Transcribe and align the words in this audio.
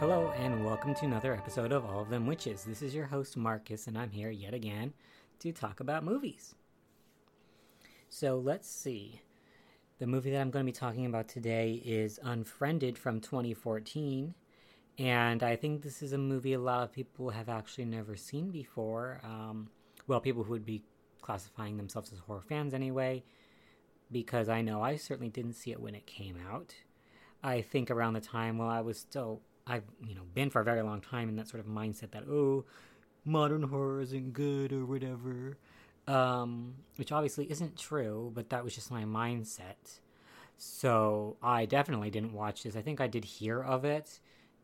Hello, 0.00 0.32
and 0.38 0.64
welcome 0.64 0.94
to 0.94 1.04
another 1.04 1.34
episode 1.34 1.72
of 1.72 1.84
All 1.84 2.00
of 2.00 2.08
Them 2.08 2.26
Witches. 2.26 2.64
This 2.64 2.80
is 2.80 2.94
your 2.94 3.04
host, 3.04 3.36
Marcus, 3.36 3.86
and 3.86 3.98
I'm 3.98 4.10
here 4.10 4.30
yet 4.30 4.54
again 4.54 4.94
to 5.40 5.52
talk 5.52 5.80
about 5.80 6.04
movies. 6.04 6.54
So 8.08 8.38
let's 8.38 8.66
see. 8.66 9.20
The 9.98 10.06
movie 10.06 10.30
that 10.30 10.40
I'm 10.40 10.50
going 10.50 10.64
to 10.64 10.72
be 10.72 10.74
talking 10.74 11.04
about 11.04 11.28
today 11.28 11.82
is 11.84 12.18
Unfriended 12.22 12.96
from 12.96 13.20
2014. 13.20 14.32
And 14.98 15.42
I 15.42 15.54
think 15.54 15.82
this 15.82 16.00
is 16.00 16.14
a 16.14 16.18
movie 16.18 16.54
a 16.54 16.58
lot 16.58 16.84
of 16.84 16.92
people 16.92 17.28
have 17.28 17.50
actually 17.50 17.84
never 17.84 18.16
seen 18.16 18.50
before. 18.50 19.20
Um, 19.22 19.68
well, 20.06 20.20
people 20.20 20.44
who 20.44 20.52
would 20.52 20.64
be 20.64 20.82
classifying 21.20 21.76
themselves 21.76 22.10
as 22.10 22.20
horror 22.20 22.40
fans 22.48 22.72
anyway, 22.72 23.22
because 24.10 24.48
I 24.48 24.62
know 24.62 24.80
I 24.80 24.96
certainly 24.96 25.28
didn't 25.28 25.56
see 25.56 25.72
it 25.72 25.80
when 25.82 25.94
it 25.94 26.06
came 26.06 26.36
out. 26.50 26.74
I 27.42 27.60
think 27.60 27.90
around 27.90 28.14
the 28.14 28.20
time 28.22 28.56
while 28.56 28.70
I 28.70 28.80
was 28.80 28.98
still, 28.98 29.42
I've 29.70 29.84
you 30.06 30.16
know 30.16 30.22
been 30.34 30.50
for 30.50 30.60
a 30.60 30.64
very 30.64 30.82
long 30.82 31.00
time 31.00 31.28
in 31.28 31.36
that 31.36 31.48
sort 31.48 31.60
of 31.64 31.70
mindset 31.70 32.10
that 32.10 32.24
oh, 32.28 32.64
modern 33.24 33.62
horror 33.62 34.00
isn't 34.00 34.32
good 34.32 34.72
or 34.72 34.84
whatever, 34.84 35.56
um, 36.08 36.74
which 36.96 37.12
obviously 37.12 37.50
isn't 37.50 37.78
true, 37.78 38.32
but 38.34 38.50
that 38.50 38.64
was 38.64 38.74
just 38.74 38.90
my 38.90 39.04
mindset. 39.04 40.00
So 40.58 41.36
I 41.42 41.66
definitely 41.66 42.10
didn't 42.10 42.34
watch 42.34 42.64
this. 42.64 42.76
I 42.76 42.82
think 42.82 43.00
I 43.00 43.06
did 43.06 43.24
hear 43.24 43.62
of 43.62 43.84
it, 43.84 44.18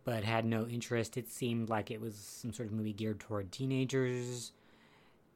but 0.05 0.25
had 0.25 0.45
no 0.45 0.67
interest. 0.67 1.17
It 1.17 1.31
seemed 1.31 1.71
like 1.71 1.91
it 1.91 2.01
was 2.01 2.17
some 2.17 2.53
sort 2.53 2.69
of 2.69 2.75
movie 2.75 2.93
geared 2.93 3.21
toward 3.21 3.53
teenagers, 3.53 4.53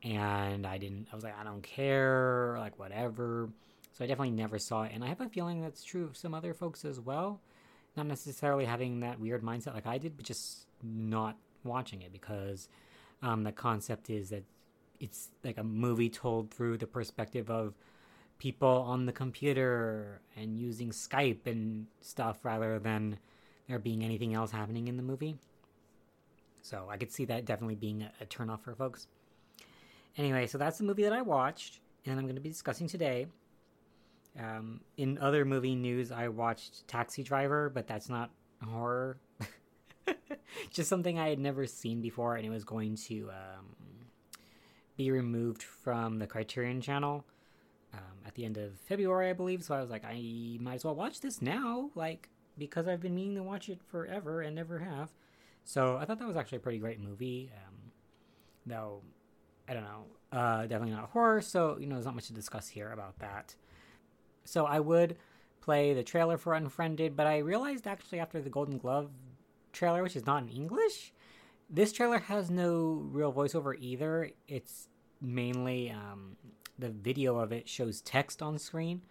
and 0.02 0.66
I 0.66 0.78
didn't. 0.78 1.08
I 1.12 1.14
was 1.14 1.24
like, 1.24 1.38
I 1.38 1.44
don't 1.44 1.62
care, 1.62 2.56
like 2.58 2.78
whatever. 2.78 3.48
So 3.92 4.04
I 4.04 4.08
definitely 4.08 4.32
never 4.32 4.58
saw 4.58 4.82
it, 4.82 4.92
and 4.94 5.04
I 5.04 5.08
have 5.08 5.20
a 5.20 5.28
feeling 5.28 5.62
that's 5.62 5.84
true 5.84 6.04
of 6.04 6.16
some 6.16 6.34
other 6.34 6.54
folks 6.54 6.84
as 6.84 6.98
well. 7.00 7.40
Not 8.00 8.06
necessarily 8.06 8.64
having 8.64 9.00
that 9.00 9.20
weird 9.20 9.42
mindset 9.42 9.74
like 9.74 9.86
I 9.86 9.98
did, 9.98 10.16
but 10.16 10.24
just 10.24 10.64
not 10.82 11.36
watching 11.64 12.00
it 12.00 12.10
because 12.12 12.66
um, 13.20 13.44
the 13.44 13.52
concept 13.52 14.08
is 14.08 14.30
that 14.30 14.42
it's 15.00 15.28
like 15.44 15.58
a 15.58 15.62
movie 15.62 16.08
told 16.08 16.50
through 16.50 16.78
the 16.78 16.86
perspective 16.86 17.50
of 17.50 17.74
people 18.38 18.86
on 18.88 19.04
the 19.04 19.12
computer 19.12 20.22
and 20.34 20.58
using 20.58 20.88
Skype 20.88 21.46
and 21.46 21.88
stuff 22.00 22.42
rather 22.42 22.78
than 22.78 23.18
there 23.68 23.78
being 23.78 24.02
anything 24.02 24.32
else 24.32 24.50
happening 24.50 24.88
in 24.88 24.96
the 24.96 25.02
movie. 25.02 25.36
So 26.62 26.86
I 26.88 26.96
could 26.96 27.12
see 27.12 27.26
that 27.26 27.44
definitely 27.44 27.74
being 27.74 28.00
a, 28.00 28.10
a 28.22 28.24
turnoff 28.24 28.62
for 28.62 28.74
folks. 28.74 29.08
Anyway, 30.16 30.46
so 30.46 30.56
that's 30.56 30.78
the 30.78 30.84
movie 30.84 31.02
that 31.02 31.12
I 31.12 31.20
watched 31.20 31.80
and 32.06 32.18
I'm 32.18 32.24
going 32.24 32.36
to 32.36 32.40
be 32.40 32.48
discussing 32.48 32.88
today. 32.88 33.26
Um, 34.38 34.80
in 34.96 35.18
other 35.18 35.44
movie 35.44 35.74
news, 35.74 36.12
I 36.12 36.28
watched 36.28 36.86
Taxi 36.86 37.22
Driver, 37.22 37.68
but 37.68 37.86
that's 37.86 38.08
not 38.08 38.30
horror. 38.64 39.18
Just 40.70 40.88
something 40.88 41.18
I 41.18 41.28
had 41.28 41.38
never 41.38 41.66
seen 41.66 42.00
before, 42.00 42.36
and 42.36 42.46
it 42.46 42.50
was 42.50 42.64
going 42.64 42.96
to 43.08 43.30
um, 43.30 43.66
be 44.96 45.10
removed 45.10 45.62
from 45.62 46.18
the 46.18 46.26
Criterion 46.26 46.80
channel 46.80 47.24
um, 47.92 48.00
at 48.26 48.34
the 48.34 48.44
end 48.44 48.56
of 48.56 48.78
February, 48.80 49.30
I 49.30 49.32
believe. 49.32 49.64
So 49.64 49.74
I 49.74 49.80
was 49.80 49.90
like, 49.90 50.04
I 50.04 50.58
might 50.60 50.74
as 50.74 50.84
well 50.84 50.94
watch 50.94 51.20
this 51.20 51.42
now, 51.42 51.90
like 51.94 52.28
because 52.58 52.86
I've 52.86 53.00
been 53.00 53.14
meaning 53.14 53.36
to 53.36 53.42
watch 53.42 53.68
it 53.68 53.80
forever 53.90 54.42
and 54.42 54.54
never 54.54 54.78
have. 54.78 55.10
So 55.64 55.96
I 55.96 56.04
thought 56.04 56.18
that 56.18 56.28
was 56.28 56.36
actually 56.36 56.58
a 56.58 56.60
pretty 56.60 56.78
great 56.78 57.00
movie. 57.00 57.50
Um, 57.54 57.74
though 58.66 59.02
I 59.68 59.74
don't 59.74 59.84
know, 59.84 60.06
uh, 60.32 60.62
definitely 60.62 60.94
not 60.94 61.10
horror. 61.10 61.40
So 61.40 61.78
you 61.78 61.86
know, 61.86 61.94
there's 61.96 62.06
not 62.06 62.14
much 62.14 62.26
to 62.26 62.32
discuss 62.32 62.68
here 62.68 62.92
about 62.92 63.18
that. 63.20 63.54
So 64.44 64.66
I 64.66 64.80
would 64.80 65.16
play 65.60 65.94
the 65.94 66.02
trailer 66.02 66.38
for 66.38 66.54
Unfriended, 66.54 67.16
but 67.16 67.26
I 67.26 67.38
realized 67.38 67.86
actually 67.86 68.20
after 68.20 68.40
the 68.40 68.50
Golden 68.50 68.78
Glove 68.78 69.10
trailer, 69.72 70.02
which 70.02 70.16
is 70.16 70.26
not 70.26 70.42
in 70.42 70.48
English, 70.48 71.12
this 71.68 71.92
trailer 71.92 72.18
has 72.18 72.50
no 72.50 73.06
real 73.12 73.32
voiceover 73.32 73.76
either. 73.78 74.30
It's 74.48 74.88
mainly 75.20 75.90
um, 75.90 76.36
the 76.78 76.90
video 76.90 77.38
of 77.38 77.52
it 77.52 77.68
shows 77.68 78.00
text 78.00 78.42
on 78.42 78.58
screen 78.58 79.02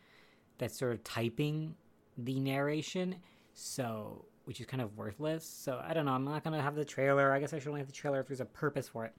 that's 0.57 0.77
sort 0.77 0.91
of 0.91 1.03
typing 1.03 1.75
the 2.17 2.39
narration, 2.39 3.15
so 3.53 4.25
which 4.43 4.59
is 4.59 4.65
kind 4.65 4.81
of 4.81 4.97
worthless. 4.97 5.45
So 5.45 5.81
I 5.85 5.93
don't 5.93 6.05
know. 6.05 6.11
I'm 6.11 6.25
not 6.25 6.43
gonna 6.43 6.61
have 6.61 6.75
the 6.75 6.83
trailer. 6.83 7.31
I 7.31 7.39
guess 7.39 7.53
I 7.53 7.59
should 7.59 7.69
only 7.69 7.81
have 7.81 7.87
the 7.87 7.93
trailer 7.93 8.19
if 8.19 8.27
there's 8.27 8.41
a 8.41 8.45
purpose 8.45 8.89
for 8.89 9.05
it. 9.05 9.13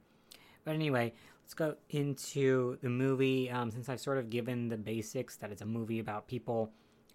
But 0.63 0.75
anyway, 0.75 1.13
let's 1.43 1.53
go 1.53 1.75
into 1.89 2.77
the 2.81 2.89
movie. 2.89 3.49
Um, 3.49 3.71
since 3.71 3.89
I've 3.89 3.99
sort 3.99 4.17
of 4.17 4.29
given 4.29 4.69
the 4.69 4.77
basics 4.77 5.35
that 5.37 5.51
it's 5.51 5.61
a 5.61 5.65
movie 5.65 5.99
about 5.99 6.27
people 6.27 6.71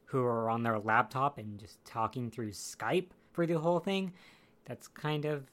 who 0.06 0.22
are 0.22 0.48
on 0.48 0.62
their 0.62 0.78
laptop 0.78 1.38
and 1.38 1.59
just 1.59 1.84
talking 1.84 2.31
through 2.31 2.50
Skype 2.50 3.09
for 3.32 3.47
the 3.47 3.59
whole 3.59 3.81
thing, 3.81 4.12
that's 4.64 4.88
kind 4.88 5.25
of 5.25 5.50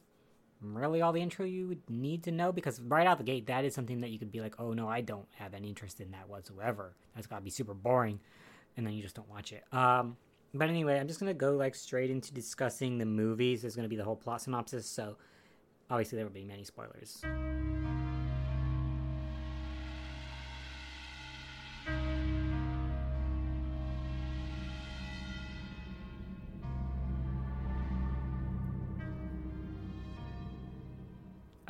really 0.62 1.02
all 1.02 1.12
the 1.12 1.22
intro 1.22 1.46
you 1.46 1.68
would 1.68 1.90
need 1.90 2.24
to 2.24 2.32
know 2.32 2.52
because 2.52 2.82
right 2.82 3.06
out 3.06 3.18
the 3.18 3.24
gate, 3.24 3.48
that 3.48 3.66
is 3.66 3.74
something 3.74 4.00
that 4.02 4.10
you 4.10 4.20
could 4.20 4.32
be 4.32 4.40
like, 4.40 4.56
oh 4.60 4.74
no, 4.74 4.88
I 4.88 5.02
don't 5.02 5.28
have 5.36 5.54
any 5.54 5.68
interest 5.68 6.00
in 6.00 6.12
that 6.12 6.30
whatsoever. 6.30 6.96
That's 7.16 7.28
gotta 7.28 7.44
be 7.44 7.50
super 7.50 7.74
boring, 7.74 8.20
and 8.78 8.86
then 8.86 8.94
you 8.94 9.02
just 9.02 9.16
don't 9.16 9.30
watch 9.30 9.52
it. 9.52 9.64
Um, 9.74 10.18
but 10.54 10.70
anyway, 10.70 11.00
I'm 11.00 11.08
just 11.08 11.20
gonna 11.20 11.34
go 11.34 11.56
like 11.56 11.76
straight 11.76 12.10
into 12.10 12.34
discussing 12.34 12.98
the 12.98 13.06
movies. 13.06 13.62
There's 13.62 13.76
gonna 13.76 13.88
be 13.88 13.98
the 13.98 14.06
whole 14.06 14.16
plot 14.16 14.42
synopsis, 14.42 14.86
so 14.86 15.18
obviously 15.90 16.16
there 16.18 16.26
will 16.26 16.34
be 16.34 16.46
many 16.46 16.64
spoilers. 16.64 17.22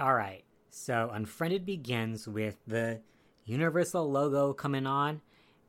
All 0.03 0.13
right. 0.13 0.43
So 0.69 1.11
Unfriended 1.13 1.65
begins 1.65 2.27
with 2.27 2.57
the 2.67 2.99
Universal 3.45 4.11
logo 4.11 4.51
coming 4.51 4.85
on, 4.85 5.21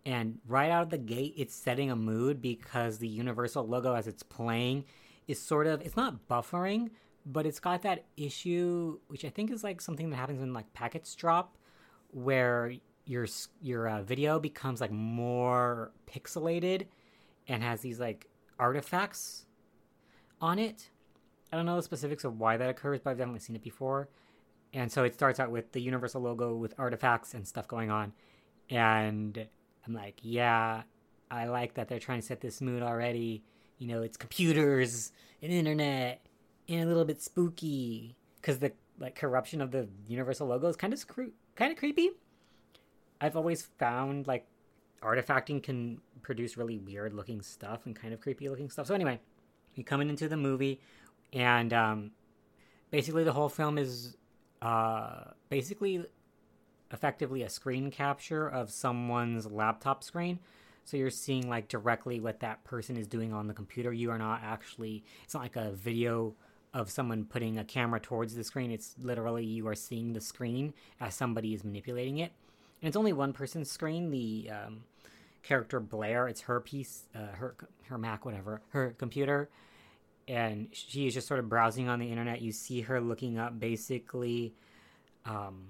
and 0.05 0.41
right 0.49 0.73
out 0.73 0.83
of 0.83 0.91
the 0.91 0.99
gate, 0.99 1.35
it's 1.37 1.55
setting 1.55 1.89
a 1.89 1.95
mood 1.95 2.43
because 2.43 2.99
the 2.99 3.07
Universal 3.07 3.69
logo, 3.69 3.95
as 3.95 4.09
it's 4.09 4.25
playing, 4.25 4.87
is 5.29 5.41
sort 5.41 5.69
of 5.69 5.83
it's 5.83 5.97
not 5.97 6.27
buffering, 6.27 6.91
but 7.25 7.47
it's 7.47 7.61
got 7.61 7.83
that 7.83 8.07
issue, 8.17 8.99
which 9.07 9.25
I 9.25 9.29
think 9.29 9.53
is 9.53 9.63
like 9.63 9.81
something 9.81 10.11
that 10.11 10.17
happens 10.17 10.41
when 10.41 10.53
like 10.53 10.73
packets 10.73 11.15
drop, 11.15 11.57
where 12.11 12.73
your 13.07 13.29
your 13.63 13.87
uh, 13.87 14.03
video 14.03 14.41
becomes 14.41 14.81
like 14.81 14.91
more 14.91 15.93
pixelated 16.13 16.89
and 17.47 17.63
has 17.63 17.83
these 17.83 18.01
like 18.01 18.27
artifacts 18.59 19.47
on 20.41 20.59
it. 20.59 20.91
I 21.53 21.57
don't 21.57 21.67
know 21.67 21.77
the 21.77 21.85
specifics 21.85 22.25
of 22.25 22.41
why 22.41 22.57
that 22.57 22.69
occurs, 22.69 22.99
but 22.99 23.11
I've 23.11 23.19
definitely 23.19 23.39
seen 23.39 23.55
it 23.55 23.63
before. 23.63 24.09
And 24.75 24.91
so 24.91 25.05
it 25.05 25.15
starts 25.15 25.39
out 25.39 25.53
with 25.53 25.71
the 25.73 25.81
Universal 25.81 26.21
logo 26.21 26.57
with 26.57 26.75
artifacts 26.79 27.33
and 27.33 27.47
stuff 27.47 27.69
going 27.69 27.91
on. 27.91 28.13
And 28.69 29.47
I'm 29.87 29.95
like, 29.95 30.19
yeah, 30.21 30.83
I 31.31 31.47
like 31.47 31.75
that 31.75 31.89
they're 31.89 32.01
trying 32.01 32.21
to 32.21 32.27
set 32.27 32.41
this 32.41 32.61
mood 32.61 32.83
already. 32.83 33.45
You 33.79 33.87
know, 33.87 34.03
it's 34.03 34.17
computers 34.17 35.13
and 35.41 35.53
internet 35.53 36.27
and 36.69 36.83
a 36.83 36.87
little 36.87 37.05
bit 37.05 37.23
spooky 37.23 38.17
because 38.41 38.59
the 38.59 38.73
like 38.99 39.15
corruption 39.15 39.61
of 39.61 39.71
the 39.71 39.89
Universal 40.09 40.49
logo 40.49 40.67
is 40.69 40.77
kind 40.77 40.93
of 40.93 41.05
kind 41.55 41.73
of 41.73 41.79
creepy. 41.79 42.11
I've 43.21 43.37
always 43.37 43.63
found 43.79 44.27
like 44.27 44.47
artifacting 45.03 45.63
can 45.63 46.01
produce 46.23 46.57
really 46.57 46.79
weird 46.79 47.15
looking 47.15 47.43
stuff 47.43 47.87
and 47.87 47.95
kind 47.95 48.13
of 48.13 48.21
creepy 48.21 48.49
looking 48.49 48.71
stuff. 48.71 48.89
So 48.89 48.95
anyway, 48.95 49.21
we 49.77 49.85
coming 49.85 50.09
into 50.09 50.29
the 50.29 50.37
movie 50.37 50.81
and 51.33 51.73
um, 51.73 52.11
basically 52.91 53.23
the 53.23 53.33
whole 53.33 53.49
film 53.49 53.79
is 53.79 54.17
uh, 54.65 55.33
basically 55.49 56.05
effectively 56.91 57.43
a 57.43 57.49
screen 57.49 57.91
capture 57.91 58.49
of 58.49 58.71
someone's 58.71 59.47
laptop 59.47 60.03
screen. 60.03 60.39
So 60.85 60.97
you're 60.97 61.11
seeing 61.11 61.49
like 61.49 61.69
directly 61.69 62.21
what 62.21 62.41
that 62.41 62.63
person 62.65 62.97
is 62.97 63.07
doing 63.07 63.33
on 63.33 63.47
the 63.47 63.55
computer. 63.55 63.93
You 63.93 64.11
are 64.11 64.19
not 64.19 64.43
actually 64.43 65.05
it's 65.25 65.35
not 65.35 65.43
like 65.43 65.57
a 65.57 65.73
video 65.73 66.35
of 66.73 66.91
someone 66.91 67.25
putting 67.25 67.59
a 67.59 67.65
camera 67.65 68.01
towards 68.01 68.35
the 68.35 68.45
screen. 68.45 68.71
It's 68.71 68.95
literally 69.01 69.45
you 69.45 69.67
are 69.69 69.75
seeing 69.75 70.13
the 70.13 70.21
screen 70.21 70.75
as 71.01 71.15
somebody 71.15 71.55
is 71.55 71.65
manipulating 71.65 72.19
it. 72.19 72.33
And 72.81 72.89
it's 72.89 72.97
only 72.97 73.13
one 73.13 73.33
person's 73.33 73.71
screen. 73.71 74.11
The 74.11 74.51
um, 74.51 74.85
character 75.45 75.79
blair 75.79 76.27
it's 76.27 76.43
her 76.43 76.59
piece 76.59 77.07
uh, 77.15 77.37
her 77.37 77.55
her 77.89 77.99
mac 77.99 78.25
whatever 78.25 78.63
her 78.71 78.95
computer 78.99 79.51
and 80.29 80.69
she 80.73 81.07
is 81.07 81.15
just 81.15 81.27
sort 81.27 81.41
of 81.41 81.49
browsing 81.49 81.89
on 81.89 81.99
the 81.99 82.11
internet. 82.11 82.41
You 82.41 82.53
see 82.53 82.83
her 82.83 83.01
looking 83.01 83.39
up 83.39 83.59
basically 83.59 84.55
um, 85.25 85.67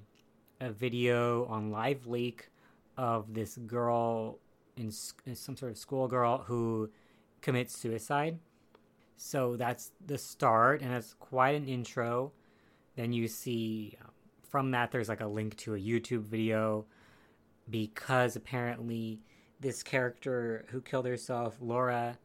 a 0.60 0.70
video 0.70 1.46
on 1.46 1.70
Live 1.70 2.06
Leak 2.06 2.50
of 2.96 3.34
this 3.34 3.56
girl 3.56 4.38
in 4.76 4.90
some 4.90 5.56
sort 5.56 5.72
of 5.72 5.78
schoolgirl 5.78 6.38
who 6.46 6.90
commits 7.40 7.76
suicide. 7.76 8.38
So 9.16 9.56
that's 9.56 9.92
the 10.04 10.18
start, 10.18 10.82
and 10.82 10.92
it's 10.92 11.14
quite 11.14 11.54
an 11.54 11.68
intro. 11.68 12.32
Then 12.96 13.12
you 13.12 13.28
see 13.28 13.96
um, 14.02 14.10
from 14.48 14.70
that 14.72 14.90
there's 14.90 15.08
like 15.08 15.20
a 15.20 15.26
link 15.26 15.56
to 15.58 15.74
a 15.74 15.78
YouTube 15.78 16.24
video 16.24 16.84
because 17.70 18.36
apparently 18.36 19.20
this 19.60 19.82
character 19.82 20.64
who 20.68 20.80
killed 20.80 21.06
herself, 21.06 21.56
Laura, 21.60 22.18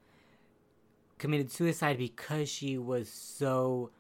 committed 1.19 1.51
suicide 1.51 1.97
because 1.97 2.49
she 2.49 2.77
was 2.77 3.09
so 3.09 3.91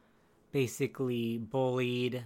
basically 0.51 1.37
bullied 1.37 2.25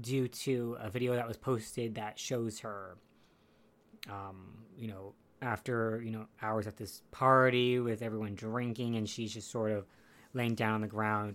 due 0.00 0.28
to 0.28 0.76
a 0.78 0.90
video 0.90 1.14
that 1.14 1.26
was 1.26 1.36
posted 1.36 1.96
that 1.96 2.18
shows 2.18 2.60
her, 2.60 2.96
um, 4.08 4.52
you 4.78 4.86
know, 4.86 5.14
after 5.42 6.02
you 6.04 6.10
know 6.10 6.26
hours 6.42 6.66
at 6.66 6.76
this 6.76 7.02
party 7.10 7.80
with 7.80 8.02
everyone 8.02 8.34
drinking, 8.34 8.96
and 8.96 9.08
she's 9.08 9.32
just 9.34 9.50
sort 9.50 9.72
of 9.72 9.86
laying 10.34 10.54
down 10.54 10.74
on 10.74 10.80
the 10.82 10.86
ground, 10.86 11.34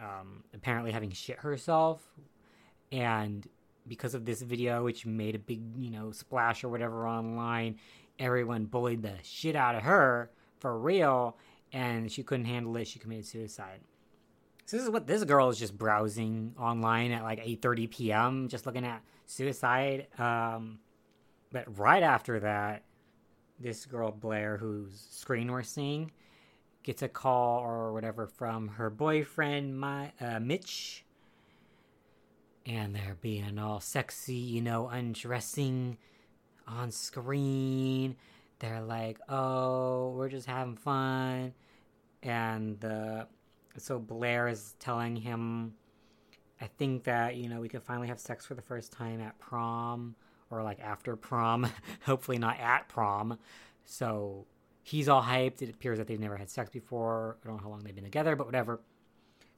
um, 0.00 0.42
apparently 0.54 0.90
having 0.90 1.10
shit 1.10 1.36
herself, 1.38 2.02
and 2.90 3.46
because 3.86 4.14
of 4.14 4.24
this 4.24 4.42
video, 4.42 4.84
which 4.84 5.06
made 5.06 5.34
a 5.34 5.38
big 5.38 5.60
you 5.78 5.90
know 5.90 6.10
splash 6.10 6.64
or 6.64 6.68
whatever 6.68 7.06
online, 7.06 7.76
everyone 8.18 8.64
bullied 8.64 9.02
the 9.02 9.14
shit 9.22 9.54
out 9.54 9.74
of 9.74 9.82
her 9.82 10.30
for 10.58 10.78
real, 10.78 11.36
and 11.72 12.10
she 12.10 12.22
couldn't 12.22 12.46
handle 12.46 12.76
it. 12.76 12.86
She 12.86 12.98
committed 12.98 13.26
suicide. 13.26 13.80
So 14.66 14.76
this 14.76 14.84
is 14.84 14.90
what 14.90 15.06
this 15.06 15.24
girl 15.24 15.48
is 15.48 15.58
just 15.58 15.78
browsing 15.78 16.54
online 16.58 17.12
at 17.12 17.22
like 17.22 17.42
8:30 17.42 17.90
p.m. 17.90 18.48
just 18.48 18.66
looking 18.66 18.84
at 18.84 19.02
suicide. 19.26 20.08
Um, 20.18 20.80
but 21.50 21.78
right 21.78 22.02
after 22.02 22.40
that, 22.40 22.82
this 23.58 23.86
girl 23.86 24.10
Blair, 24.10 24.58
whose 24.58 25.06
screen 25.10 25.50
we're 25.50 25.62
seeing, 25.62 26.12
gets 26.82 27.02
a 27.02 27.08
call 27.08 27.60
or 27.60 27.92
whatever 27.92 28.26
from 28.26 28.68
her 28.68 28.90
boyfriend, 28.90 29.78
my 29.78 30.12
uh, 30.20 30.38
Mitch, 30.38 31.04
and 32.66 32.94
they're 32.94 33.16
being 33.20 33.58
all 33.58 33.80
sexy, 33.80 34.34
you 34.34 34.60
know, 34.60 34.88
undressing 34.88 35.96
on 36.66 36.90
screen. 36.90 38.16
They're 38.58 38.82
like, 38.82 39.18
"Oh, 39.28 40.10
we're 40.16 40.28
just 40.28 40.46
having 40.46 40.76
fun," 40.76 41.54
and 42.22 42.80
the 42.80 43.26
so 43.76 43.98
Blair 43.98 44.48
is 44.48 44.74
telling 44.80 45.16
him, 45.16 45.74
"I 46.60 46.66
think 46.66 47.04
that 47.04 47.36
you 47.36 47.48
know 47.48 47.60
we 47.60 47.68
could 47.68 47.82
finally 47.82 48.08
have 48.08 48.20
sex 48.20 48.44
for 48.46 48.54
the 48.54 48.62
first 48.62 48.92
time 48.92 49.20
at 49.20 49.38
prom." 49.38 50.16
Or 50.50 50.62
like 50.62 50.80
after 50.80 51.14
prom, 51.14 51.66
hopefully 52.06 52.38
not 52.38 52.58
at 52.58 52.88
prom. 52.88 53.38
So 53.84 54.46
he's 54.82 55.08
all 55.08 55.22
hyped. 55.22 55.60
It 55.60 55.68
appears 55.68 55.98
that 55.98 56.06
they've 56.06 56.18
never 56.18 56.36
had 56.36 56.48
sex 56.48 56.70
before. 56.70 57.36
I 57.42 57.46
don't 57.46 57.56
know 57.56 57.62
how 57.62 57.68
long 57.68 57.80
they've 57.80 57.94
been 57.94 58.04
together, 58.04 58.34
but 58.34 58.46
whatever. 58.46 58.80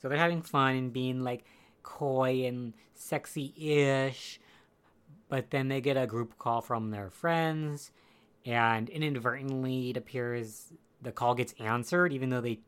So 0.02 0.08
they're 0.08 0.18
having 0.18 0.42
fun 0.42 0.74
and 0.74 0.92
being 0.92 1.22
like 1.22 1.44
coy 1.82 2.44
and 2.46 2.74
sexy 2.94 3.54
ish. 3.56 4.40
But 5.28 5.50
then 5.50 5.68
they 5.68 5.80
get 5.80 5.96
a 5.96 6.06
group 6.06 6.38
call 6.38 6.60
from 6.60 6.90
their 6.90 7.10
friends, 7.10 7.92
and 8.44 8.88
inadvertently, 8.88 9.90
it 9.90 9.96
appears 9.96 10.72
the 11.02 11.12
call 11.12 11.34
gets 11.34 11.54
answered, 11.58 12.12
even 12.12 12.30
though 12.30 12.40
they 12.40 12.60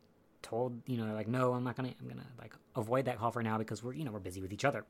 told 0.43 0.83
you 0.87 0.97
know 0.97 1.15
like 1.15 1.29
no 1.29 1.53
i'm 1.53 1.63
not 1.63 1.77
gonna 1.77 1.95
i'm 2.01 2.09
gonna 2.09 2.27
like 2.37 2.53
avoid 2.75 3.05
that 3.05 3.17
call 3.17 3.31
for 3.31 3.45
now 3.45 3.57
because 3.59 3.81
we're 3.81 3.93
you 3.93 4.03
know 4.03 4.11
we're 4.11 4.19
busy 4.19 4.41
with 4.41 4.53
each 4.53 4.65
other. 4.65 4.85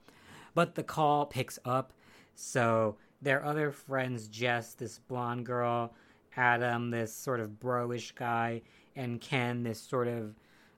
But 0.55 0.75
the 0.75 0.83
call 0.83 1.27
picks 1.27 1.59
up. 1.65 1.93
So 2.35 2.97
their 3.21 3.45
other 3.45 3.71
friends 3.71 4.29
jess 4.29 4.75
this 4.75 4.99
blonde 4.99 5.45
girl 5.47 5.93
adam 6.35 6.91
this 6.91 7.15
sort 7.15 7.41
of 7.41 7.61
bro-ish 7.61 8.13
guy 8.13 8.63
and 8.97 9.21
ken 9.21 9.63
this 9.63 9.79
sort 9.79 10.09
of 10.09 10.35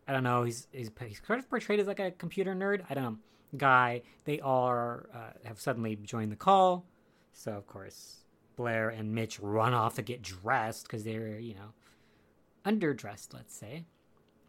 i 0.09 0.12
don't 0.12 0.25
know 0.25 0.43
he's 0.43 0.67
he's, 0.73 0.91
he's 1.07 1.21
of 1.29 1.49
portrayed 1.49 1.79
as 1.79 1.87
like 1.87 2.00
a 2.00 2.11
computer 2.11 2.53
nerd 2.55 2.85
i 2.91 2.95
don't 2.95 3.05
know 3.05 3.17
guy. 3.57 4.03
They 4.25 4.41
all 4.41 4.67
are, 4.67 5.09
uh, 5.15 5.49
have 5.49 5.61
suddenly 5.61 5.97
joined 5.97 6.33
the 6.33 6.37
call. 6.37 6.85
So 7.33 7.53
of 7.53 7.67
course 7.67 8.24
blair 8.56 8.89
and 8.89 9.15
mitch 9.15 9.41
run 9.41 9.75
off 9.75 9.97
to 9.97 10.03
get 10.03 10.23
dressed 10.23 10.85
because 10.85 11.05
they're 11.05 11.39
you 11.39 11.55
know 11.55 11.73
underdressed 12.65 13.35
let's 13.35 13.55
say 13.55 13.85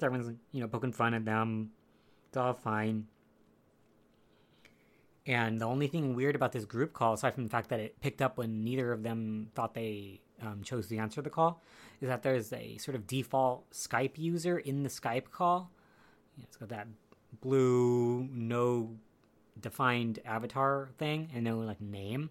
everyone's 0.01 0.35
you 0.51 0.61
know 0.61 0.67
poking 0.67 0.91
fun 0.91 1.13
at 1.13 1.25
them. 1.25 1.71
It's 2.27 2.37
all 2.37 2.53
fine. 2.53 3.07
And 5.27 5.59
the 5.59 5.65
only 5.65 5.87
thing 5.87 6.15
weird 6.15 6.35
about 6.35 6.51
this 6.51 6.65
group 6.65 6.93
call, 6.93 7.13
aside 7.13 7.33
from 7.33 7.45
the 7.45 7.49
fact 7.49 7.69
that 7.69 7.79
it 7.79 7.99
picked 7.99 8.21
up 8.21 8.37
when 8.37 8.63
neither 8.63 8.91
of 8.91 9.01
them 9.01 9.47
thought 9.55 9.73
they 9.73 10.21
um, 10.41 10.61
chose 10.63 10.87
to 10.87 10.97
answer 10.97 11.21
the 11.21 11.31
call, 11.31 11.63
is 11.99 12.09
that 12.09 12.21
there's 12.21 12.53
a 12.53 12.77
sort 12.77 12.93
of 12.93 13.07
default 13.07 13.67
Skype 13.71 14.17
user 14.17 14.59
in 14.59 14.83
the 14.83 14.89
Skype 14.89 15.31
call. 15.31 15.71
it's 16.43 16.57
got 16.57 16.69
that 16.69 16.87
blue, 17.41 18.29
no 18.31 18.95
defined 19.59 20.19
avatar 20.25 20.89
thing 20.99 21.29
and 21.33 21.43
no 21.43 21.57
like 21.57 21.81
name. 21.81 22.29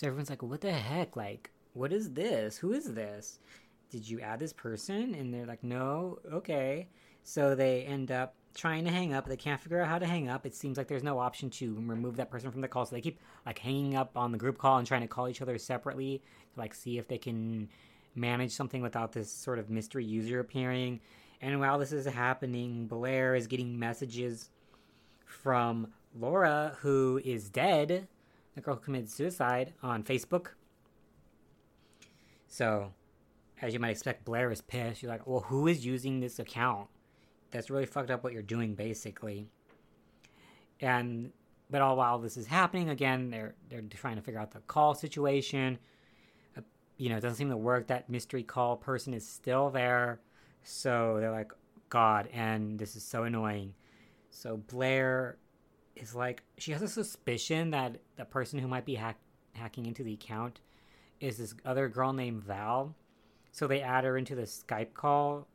So 0.00 0.06
everyone's 0.06 0.30
like, 0.30 0.42
"What 0.42 0.62
the 0.62 0.72
heck? 0.72 1.16
Like, 1.16 1.50
what 1.74 1.92
is 1.92 2.12
this? 2.14 2.56
Who 2.56 2.72
is 2.72 2.94
this?" 2.94 3.38
did 3.90 4.08
you 4.08 4.20
add 4.20 4.38
this 4.38 4.52
person? 4.52 5.14
And 5.14 5.34
they're 5.34 5.46
like, 5.46 5.62
no, 5.62 6.18
okay. 6.32 6.88
So 7.22 7.54
they 7.54 7.82
end 7.82 8.10
up 8.10 8.34
trying 8.54 8.84
to 8.84 8.90
hang 8.90 9.12
up. 9.12 9.26
They 9.26 9.36
can't 9.36 9.60
figure 9.60 9.80
out 9.80 9.88
how 9.88 9.98
to 9.98 10.06
hang 10.06 10.28
up. 10.28 10.46
It 10.46 10.54
seems 10.54 10.78
like 10.78 10.88
there's 10.88 11.02
no 11.02 11.18
option 11.18 11.50
to 11.50 11.74
remove 11.74 12.16
that 12.16 12.30
person 12.30 12.50
from 12.50 12.60
the 12.60 12.68
call. 12.68 12.86
So 12.86 12.94
they 12.94 13.00
keep 13.00 13.18
like 13.44 13.58
hanging 13.58 13.96
up 13.96 14.16
on 14.16 14.32
the 14.32 14.38
group 14.38 14.58
call 14.58 14.78
and 14.78 14.86
trying 14.86 15.02
to 15.02 15.08
call 15.08 15.28
each 15.28 15.42
other 15.42 15.58
separately 15.58 16.22
to 16.54 16.60
like 16.60 16.74
see 16.74 16.98
if 16.98 17.08
they 17.08 17.18
can 17.18 17.68
manage 18.14 18.52
something 18.52 18.82
without 18.82 19.12
this 19.12 19.30
sort 19.30 19.58
of 19.58 19.70
mystery 19.70 20.04
user 20.04 20.40
appearing. 20.40 21.00
And 21.40 21.60
while 21.60 21.78
this 21.78 21.92
is 21.92 22.06
happening, 22.06 22.86
Blair 22.86 23.34
is 23.34 23.46
getting 23.46 23.78
messages 23.78 24.50
from 25.24 25.88
Laura, 26.18 26.76
who 26.80 27.20
is 27.24 27.48
dead, 27.48 28.08
the 28.54 28.60
girl 28.60 28.74
who 28.74 28.80
committed 28.80 29.10
suicide, 29.10 29.72
on 29.82 30.02
Facebook. 30.02 30.48
So 32.48 32.92
as 33.62 33.72
you 33.72 33.80
might 33.80 33.90
expect, 33.90 34.24
Blair 34.24 34.50
is 34.50 34.60
pissed. 34.60 35.00
She's 35.00 35.08
like, 35.08 35.26
well, 35.26 35.40
who 35.40 35.66
is 35.66 35.84
using 35.84 36.20
this 36.20 36.38
account? 36.38 36.88
That's 37.50 37.70
really 37.70 37.86
fucked 37.86 38.10
up 38.10 38.24
what 38.24 38.32
you're 38.32 38.42
doing, 38.42 38.74
basically. 38.74 39.46
And 40.80 41.32
but 41.68 41.82
all 41.82 41.96
while 41.96 42.18
this 42.18 42.36
is 42.36 42.46
happening, 42.46 42.88
again, 42.88 43.30
they're 43.30 43.54
they're 43.68 43.82
trying 43.82 44.16
to 44.16 44.22
figure 44.22 44.40
out 44.40 44.50
the 44.50 44.60
call 44.60 44.94
situation. 44.94 45.78
Uh, 46.56 46.62
you 46.96 47.08
know, 47.08 47.16
it 47.16 47.20
doesn't 47.20 47.36
seem 47.36 47.50
to 47.50 47.56
work. 47.56 47.88
That 47.88 48.08
mystery 48.08 48.42
call 48.42 48.76
person 48.76 49.14
is 49.14 49.26
still 49.26 49.70
there, 49.70 50.20
so 50.62 51.18
they're 51.20 51.30
like, 51.30 51.52
God, 51.88 52.28
and 52.32 52.78
this 52.78 52.96
is 52.96 53.02
so 53.02 53.24
annoying. 53.24 53.74
So 54.30 54.56
Blair 54.56 55.38
is 55.96 56.14
like, 56.14 56.42
she 56.58 56.72
has 56.72 56.82
a 56.82 56.88
suspicion 56.88 57.70
that 57.70 57.96
the 58.16 58.24
person 58.24 58.58
who 58.58 58.68
might 58.68 58.84
be 58.84 58.94
hack- 58.94 59.20
hacking 59.54 59.86
into 59.86 60.02
the 60.02 60.14
account 60.14 60.60
is 61.20 61.38
this 61.38 61.54
other 61.64 61.88
girl 61.88 62.12
named 62.12 62.42
Val 62.42 62.94
so 63.52 63.66
they 63.66 63.80
add 63.80 64.04
her 64.04 64.16
into 64.16 64.34
the 64.34 64.42
Skype 64.42 64.94
call. 64.94 65.46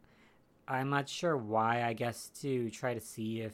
I'm 0.68 0.90
not 0.90 1.08
sure 1.08 1.38
why, 1.38 1.84
I 1.84 1.94
guess 1.94 2.30
to 2.42 2.70
try 2.70 2.94
to 2.94 3.00
see 3.00 3.42
if 3.42 3.54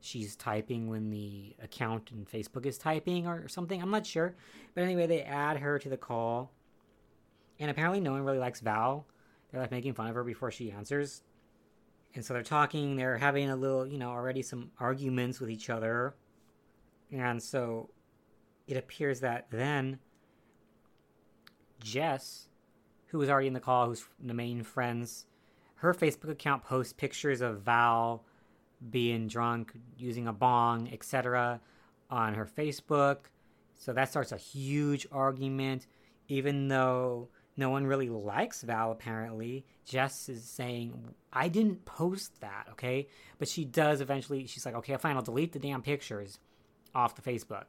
she's 0.00 0.36
typing 0.36 0.88
when 0.88 1.10
the 1.10 1.54
account 1.62 2.10
in 2.12 2.24
Facebook 2.24 2.66
is 2.66 2.78
typing 2.78 3.26
or 3.26 3.48
something. 3.48 3.80
I'm 3.80 3.90
not 3.90 4.06
sure. 4.06 4.34
But 4.74 4.84
anyway, 4.84 5.06
they 5.06 5.22
add 5.22 5.58
her 5.58 5.78
to 5.78 5.88
the 5.88 5.96
call. 5.96 6.50
And 7.58 7.70
apparently 7.70 8.00
no 8.00 8.12
one 8.12 8.24
really 8.24 8.38
likes 8.38 8.60
Val. 8.60 9.06
They're 9.50 9.60
like 9.60 9.70
making 9.70 9.94
fun 9.94 10.08
of 10.08 10.14
her 10.14 10.24
before 10.24 10.50
she 10.50 10.70
answers. 10.70 11.22
And 12.14 12.24
so 12.24 12.34
they're 12.34 12.42
talking, 12.42 12.96
they're 12.96 13.18
having 13.18 13.50
a 13.50 13.56
little, 13.56 13.86
you 13.86 13.98
know, 13.98 14.10
already 14.10 14.42
some 14.42 14.70
arguments 14.78 15.40
with 15.40 15.50
each 15.50 15.70
other. 15.70 16.14
And 17.12 17.42
so 17.42 17.90
it 18.66 18.76
appears 18.76 19.20
that 19.20 19.46
then 19.50 20.00
Jess 21.82 22.48
who 23.10 23.18
was 23.18 23.28
already 23.28 23.48
in 23.48 23.54
the 23.54 23.60
call, 23.60 23.86
who's 23.86 24.04
the 24.24 24.34
main 24.34 24.62
friends, 24.62 25.26
her 25.76 25.92
Facebook 25.92 26.30
account 26.30 26.62
posts 26.62 26.92
pictures 26.92 27.40
of 27.40 27.62
Val 27.62 28.24
being 28.90 29.26
drunk, 29.26 29.72
using 29.96 30.28
a 30.28 30.32
bong, 30.32 30.88
etc., 30.92 31.60
on 32.08 32.34
her 32.34 32.46
Facebook. 32.46 33.26
So 33.74 33.92
that 33.92 34.10
starts 34.10 34.30
a 34.30 34.36
huge 34.36 35.06
argument, 35.10 35.86
even 36.28 36.68
though 36.68 37.28
no 37.60 37.70
one 37.70 37.86
really 37.86 38.08
likes 38.08 38.62
Val, 38.62 38.90
apparently. 38.90 39.64
Jess 39.84 40.28
is 40.28 40.42
saying, 40.42 41.14
I 41.32 41.46
didn't 41.46 41.84
post 41.84 42.40
that, 42.40 42.66
okay? 42.72 43.06
But 43.38 43.46
she 43.46 43.64
does 43.64 44.00
eventually, 44.00 44.46
she's 44.46 44.66
like, 44.66 44.74
okay, 44.74 44.96
fine, 44.96 45.14
I'll 45.14 45.22
delete 45.22 45.52
the 45.52 45.60
damn 45.60 45.82
pictures 45.82 46.40
off 46.92 47.14
the 47.14 47.22
Facebook 47.22 47.66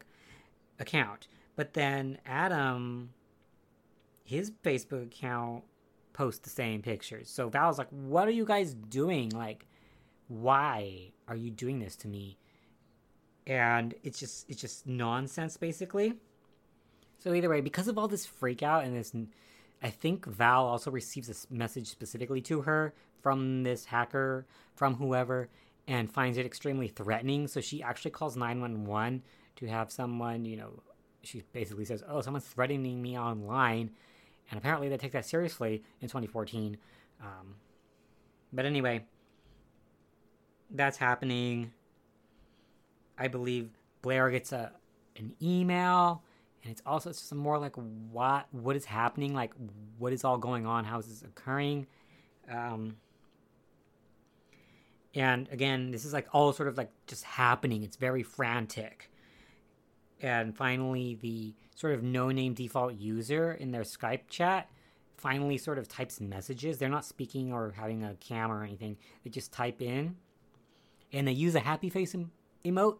account. 0.80 1.28
But 1.56 1.74
then 1.74 2.18
Adam 2.26 3.12
his 4.32 4.52
Facebook 4.64 5.08
account 5.08 5.64
posts 6.14 6.40
the 6.40 6.50
same 6.50 6.82
pictures. 6.82 7.30
So 7.30 7.50
Val's 7.50 7.78
like, 7.78 7.90
"What 7.90 8.30
are 8.30 8.32
you 8.32 8.46
guys 8.46 8.74
doing? 8.74 9.30
Like, 9.30 9.68
why 10.30 11.12
are 11.28 11.36
you 11.36 11.52
doing 11.52 11.80
this 11.80 11.98
to 11.98 12.08
me?" 12.08 12.38
And 13.46 13.94
it's 14.04 14.20
just 14.20 14.50
it's 14.50 14.62
just 14.62 14.88
nonsense, 14.88 15.58
basically. 15.58 16.14
So 17.20 17.34
either 17.34 17.50
way, 17.50 17.60
because 17.60 17.90
of 17.90 17.98
all 17.98 18.08
this 18.08 18.26
freak 18.26 18.64
out 18.64 18.86
and 18.86 18.96
this, 18.96 19.14
I 19.82 19.90
think 19.90 20.26
Val 20.26 20.66
also 20.66 20.92
receives 20.92 21.30
a 21.30 21.54
message 21.54 21.88
specifically 21.88 22.42
to 22.42 22.62
her 22.62 22.94
from 23.22 23.64
this 23.64 23.86
hacker, 23.86 24.46
from 24.76 24.96
whoever, 24.96 25.50
and 25.88 26.12
finds 26.12 26.38
it 26.38 26.46
extremely 26.46 26.88
threatening. 26.88 27.48
So 27.48 27.62
she 27.62 27.82
actually 27.82 28.12
calls 28.12 28.38
nine 28.38 28.62
one 28.62 28.86
one 28.86 29.24
to 29.58 29.68
have 29.68 29.92
someone, 29.92 30.46
you 30.46 30.58
know, 30.58 30.84
she 31.24 31.44
basically 31.54 31.86
says, 31.86 32.04
"Oh, 32.08 32.22
someone's 32.22 32.46
threatening 32.46 33.02
me 33.02 33.18
online." 33.18 33.92
and 34.52 34.58
apparently 34.58 34.90
they 34.90 34.98
take 34.98 35.14
that 35.14 35.26
seriously 35.26 35.82
in 36.02 36.10
2014. 36.10 36.78
Um, 37.22 37.56
but 38.52 38.66
anyway, 38.66 39.06
that's 40.70 40.98
happening. 40.98 41.72
I 43.18 43.30
believe 43.30 43.70
Blair 44.02 44.30
gets 44.30 44.52
a 44.52 44.74
an 45.18 45.34
email, 45.42 46.24
and 46.64 46.72
it's 46.72 46.82
also 46.86 47.12
some 47.12 47.38
more 47.38 47.58
like 47.58 47.76
what 47.76 48.48
what 48.52 48.76
is 48.76 48.86
happening, 48.86 49.34
like 49.34 49.54
what 49.98 50.14
is 50.14 50.24
all 50.24 50.38
going 50.38 50.66
on, 50.66 50.86
how 50.86 51.00
is 51.00 51.08
this 51.08 51.22
occurring, 51.22 51.88
um, 52.50 52.98
and 55.14 55.50
again, 55.52 55.92
this 55.92 56.06
is 56.06 56.14
like 56.14 56.28
all 56.34 56.54
sort 56.54 56.70
of 56.70 56.78
like 56.78 56.92
just 57.08 57.24
happening. 57.24 57.84
It's 57.84 57.98
very 57.98 58.24
frantic, 58.24 59.12
and 60.22 60.56
finally, 60.56 61.16
the 61.16 61.54
sort 61.76 61.94
of 61.94 62.04
no 62.04 62.30
name 62.30 62.54
default 62.54 62.96
user 62.96 63.54
in 63.54 63.72
their 63.72 63.84
Skype 63.84 64.30
chat 64.30 64.70
finally 65.18 65.58
sort 65.58 65.78
of 65.78 65.88
types 65.88 66.20
messages. 66.20 66.80
They're 66.80 66.90
not 66.90 67.06
speaking 67.06 67.54
or 67.54 67.74
having 67.78 68.04
a 68.04 68.16
camera 68.16 68.62
or 68.62 68.64
anything. 68.64 68.98
They 69.24 69.30
just 69.30 69.52
type 69.54 69.82
in, 69.82 70.16
and 71.14 71.28
they 71.28 71.32
use 71.32 71.56
a 71.56 71.60
happy 71.60 71.90
face 71.90 72.16
em- 72.16 72.32
emote 72.66 72.98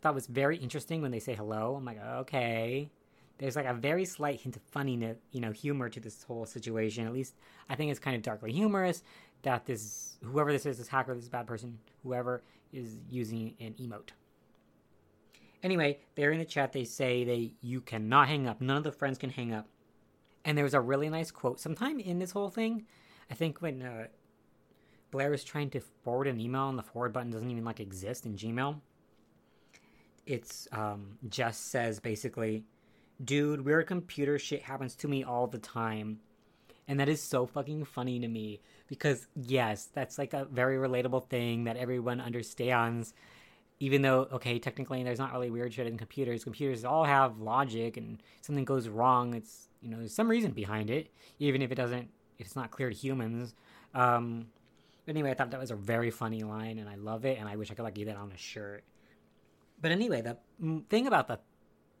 thought 0.00 0.14
was 0.14 0.26
very 0.26 0.56
interesting 0.56 1.02
when 1.02 1.10
they 1.10 1.18
say 1.18 1.34
hello. 1.34 1.74
I'm 1.76 1.84
like, 1.84 2.02
okay. 2.02 2.90
There's 3.38 3.56
like 3.56 3.66
a 3.66 3.74
very 3.74 4.04
slight 4.04 4.40
hint 4.40 4.56
of 4.56 4.62
funniness, 4.62 5.16
you 5.30 5.40
know, 5.40 5.52
humor 5.52 5.88
to 5.88 6.00
this 6.00 6.24
whole 6.24 6.44
situation. 6.44 7.06
At 7.06 7.12
least 7.12 7.34
I 7.68 7.76
think 7.76 7.90
it's 7.90 8.00
kind 8.00 8.16
of 8.16 8.22
darkly 8.22 8.52
humorous 8.52 9.02
that 9.42 9.64
this, 9.64 10.18
whoever 10.24 10.50
this 10.50 10.66
is, 10.66 10.78
this 10.78 10.88
hacker, 10.88 11.14
this 11.14 11.28
bad 11.28 11.46
person, 11.46 11.78
whoever 12.02 12.42
is 12.72 12.96
using 13.08 13.54
an 13.60 13.74
emote. 13.80 14.10
Anyway, 15.62 15.98
they're 16.14 16.32
in 16.32 16.38
the 16.38 16.44
chat. 16.44 16.72
They 16.72 16.84
say 16.84 17.24
they 17.24 17.52
you 17.60 17.80
cannot 17.80 18.28
hang 18.28 18.46
up. 18.46 18.60
None 18.60 18.76
of 18.76 18.84
the 18.84 18.92
friends 18.92 19.18
can 19.18 19.30
hang 19.30 19.52
up. 19.52 19.66
And 20.44 20.56
there 20.56 20.64
was 20.64 20.74
a 20.74 20.80
really 20.80 21.08
nice 21.08 21.30
quote. 21.30 21.60
Sometime 21.60 22.00
in 22.00 22.18
this 22.18 22.30
whole 22.30 22.50
thing, 22.50 22.86
I 23.30 23.34
think 23.34 23.60
when 23.60 23.82
uh, 23.82 24.06
Blair 25.10 25.32
is 25.32 25.44
trying 25.44 25.70
to 25.70 25.80
forward 25.80 26.26
an 26.26 26.40
email 26.40 26.68
and 26.68 26.78
the 26.78 26.82
forward 26.82 27.12
button 27.12 27.30
doesn't 27.30 27.50
even 27.50 27.64
like 27.64 27.80
exist 27.80 28.24
in 28.26 28.36
Gmail, 28.36 28.80
it's 30.28 30.68
um, 30.72 31.18
just 31.28 31.70
says 31.70 32.00
basically, 32.00 32.62
dude, 33.24 33.64
weird 33.64 33.86
computer 33.86 34.38
shit 34.38 34.62
happens 34.62 34.94
to 34.96 35.08
me 35.08 35.24
all 35.24 35.46
the 35.46 35.58
time. 35.58 36.20
And 36.86 37.00
that 37.00 37.08
is 37.08 37.20
so 37.20 37.46
fucking 37.46 37.84
funny 37.86 38.20
to 38.20 38.28
me 38.28 38.60
because, 38.88 39.26
yes, 39.34 39.88
that's 39.92 40.18
like 40.18 40.34
a 40.34 40.44
very 40.44 40.76
relatable 40.76 41.28
thing 41.28 41.64
that 41.64 41.76
everyone 41.76 42.20
understands. 42.20 43.14
Even 43.80 44.02
though, 44.02 44.28
okay, 44.32 44.58
technically 44.58 45.02
there's 45.02 45.18
not 45.18 45.32
really 45.32 45.50
weird 45.50 45.72
shit 45.72 45.86
in 45.86 45.96
computers. 45.96 46.44
Computers 46.44 46.84
all 46.84 47.04
have 47.04 47.40
logic 47.40 47.96
and 47.96 48.22
something 48.42 48.64
goes 48.64 48.88
wrong. 48.88 49.34
It's, 49.34 49.68
you 49.80 49.88
know, 49.88 49.98
there's 49.98 50.14
some 50.14 50.28
reason 50.28 50.50
behind 50.50 50.90
it, 50.90 51.08
even 51.38 51.62
if 51.62 51.72
it 51.72 51.76
doesn't, 51.76 52.08
if 52.38 52.46
it's 52.46 52.56
not 52.56 52.70
clear 52.70 52.90
to 52.90 52.94
humans. 52.94 53.54
Um, 53.94 54.48
anyway, 55.06 55.30
I 55.30 55.34
thought 55.34 55.50
that 55.52 55.60
was 55.60 55.70
a 55.70 55.76
very 55.76 56.10
funny 56.10 56.42
line 56.42 56.78
and 56.78 56.88
I 56.88 56.96
love 56.96 57.24
it 57.24 57.38
and 57.38 57.48
I 57.48 57.56
wish 57.56 57.70
I 57.70 57.74
could 57.74 57.84
like 57.84 57.94
get 57.94 58.06
that 58.06 58.16
on 58.16 58.30
a 58.32 58.36
shirt. 58.36 58.84
But 59.80 59.92
anyway, 59.92 60.22
the 60.22 60.36
thing 60.88 61.06
about 61.06 61.28
the 61.28 61.38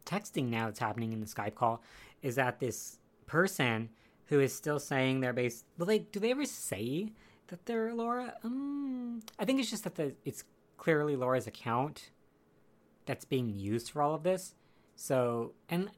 texting 0.04 0.48
now 0.48 0.66
that's 0.66 0.78
happening 0.78 1.12
in 1.12 1.20
the 1.20 1.26
Skype 1.26 1.54
call 1.54 1.82
is 2.22 2.34
that 2.36 2.58
this 2.58 2.98
person 3.26 3.90
who 4.26 4.40
is 4.40 4.54
still 4.54 4.78
saying 4.78 5.20
they're 5.20 5.32
based. 5.32 5.64
Well, 5.78 5.86
they 5.86 6.00
do 6.00 6.18
they 6.20 6.30
ever 6.30 6.44
say 6.44 7.12
that 7.48 7.66
they're 7.66 7.94
Laura? 7.94 8.34
Um, 8.44 9.20
I 9.38 9.44
think 9.44 9.60
it's 9.60 9.70
just 9.70 9.84
that 9.84 9.94
the 9.94 10.14
it's 10.24 10.44
clearly 10.76 11.16
Laura's 11.16 11.46
account 11.46 12.10
that's 13.06 13.24
being 13.24 13.58
used 13.58 13.90
for 13.90 14.02
all 14.02 14.14
of 14.14 14.22
this. 14.22 14.54
So 14.96 15.52
and 15.68 15.90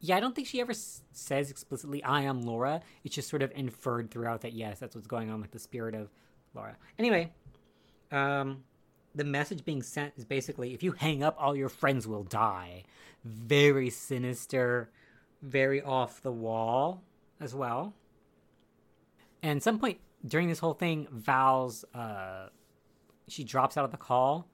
yeah, 0.00 0.16
I 0.16 0.20
don't 0.20 0.34
think 0.34 0.46
she 0.46 0.60
ever 0.60 0.72
s- 0.72 1.02
says 1.12 1.50
explicitly 1.50 2.02
"I 2.02 2.22
am 2.22 2.42
Laura." 2.42 2.80
It's 3.04 3.14
just 3.14 3.28
sort 3.28 3.42
of 3.42 3.52
inferred 3.54 4.10
throughout 4.10 4.40
that 4.42 4.52
yes, 4.52 4.78
that's 4.78 4.94
what's 4.94 5.06
going 5.06 5.30
on 5.30 5.40
with 5.40 5.52
the 5.52 5.58
spirit 5.58 5.94
of 5.94 6.10
Laura. 6.54 6.76
Anyway, 6.98 7.32
um, 8.10 8.64
the 9.16 9.24
message 9.24 9.64
being 9.64 9.82
sent 9.82 10.12
is 10.16 10.24
basically 10.24 10.74
if 10.74 10.82
you 10.82 10.92
hang 10.92 11.22
up, 11.22 11.36
all 11.38 11.56
your 11.56 11.68
friends 11.68 12.06
will 12.06 12.22
die. 12.22 12.84
Very 13.24 13.90
sinister, 13.90 14.90
very 15.42 15.82
off 15.82 16.22
the 16.22 16.30
wall 16.30 17.02
as 17.40 17.54
well. 17.54 17.94
And 19.42 19.62
some 19.62 19.78
point 19.78 19.98
during 20.26 20.48
this 20.48 20.58
whole 20.58 20.74
thing, 20.74 21.08
Val's 21.10 21.84
uh, 21.94 22.48
she 23.28 23.42
drops 23.44 23.76
out 23.76 23.84
of 23.84 23.90
the 23.90 23.96
call, 23.96 24.46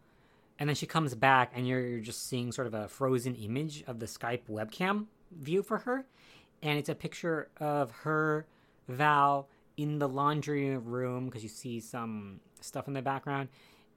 and 0.59 0.69
then 0.69 0.76
she 0.76 0.87
comes 0.87 1.14
back, 1.14 1.52
and 1.54 1.66
you're, 1.66 1.81
you're 1.81 2.00
just 2.00 2.28
seeing 2.28 2.52
sort 2.52 2.66
of 2.66 2.75
a 2.75 2.88
frozen 2.88 3.35
image 3.35 3.83
of 3.87 3.99
the 3.99 4.07
Skype 4.07 4.42
webcam 4.50 5.07
view 5.31 5.62
for 5.62 5.78
her, 5.78 6.07
and 6.62 6.78
it's 6.78 6.88
a 6.88 6.95
picture 6.95 7.49
of 7.59 7.90
her, 7.90 8.47
Val, 8.88 9.49
in 9.76 9.99
the 9.99 10.09
laundry 10.09 10.76
room 10.76 11.26
because 11.26 11.42
you 11.42 11.49
see 11.49 11.81
some 11.81 12.40
stuff 12.61 12.87
in 12.88 12.95
the 12.95 13.02
background, 13.02 13.49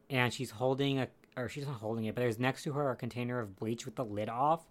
and 0.09 0.33
she's 0.33 0.51
holding 0.51 0.99
a 0.99 1.07
or 1.37 1.49
she's 1.49 1.67
not 1.67 1.75
holding 1.75 2.05
it, 2.05 2.15
but 2.15 2.21
there's 2.21 2.39
next 2.39 2.63
to 2.63 2.73
her 2.73 2.91
a 2.91 2.95
container 2.95 3.39
of 3.39 3.55
bleach 3.55 3.85
with 3.85 3.95
the 3.95 4.05
lid 4.05 4.29
off. 4.29 4.67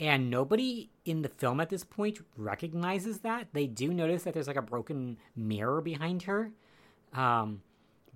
And 0.00 0.30
nobody 0.30 0.90
in 1.04 1.22
the 1.22 1.28
film 1.28 1.60
at 1.60 1.68
this 1.68 1.84
point 1.84 2.18
recognizes 2.36 3.20
that. 3.20 3.48
They 3.52 3.66
do 3.66 3.92
notice 3.92 4.24
that 4.24 4.34
there's 4.34 4.48
like 4.48 4.56
a 4.56 4.62
broken 4.62 5.18
mirror 5.36 5.80
behind 5.80 6.22
her. 6.24 6.50
Um, 7.12 7.62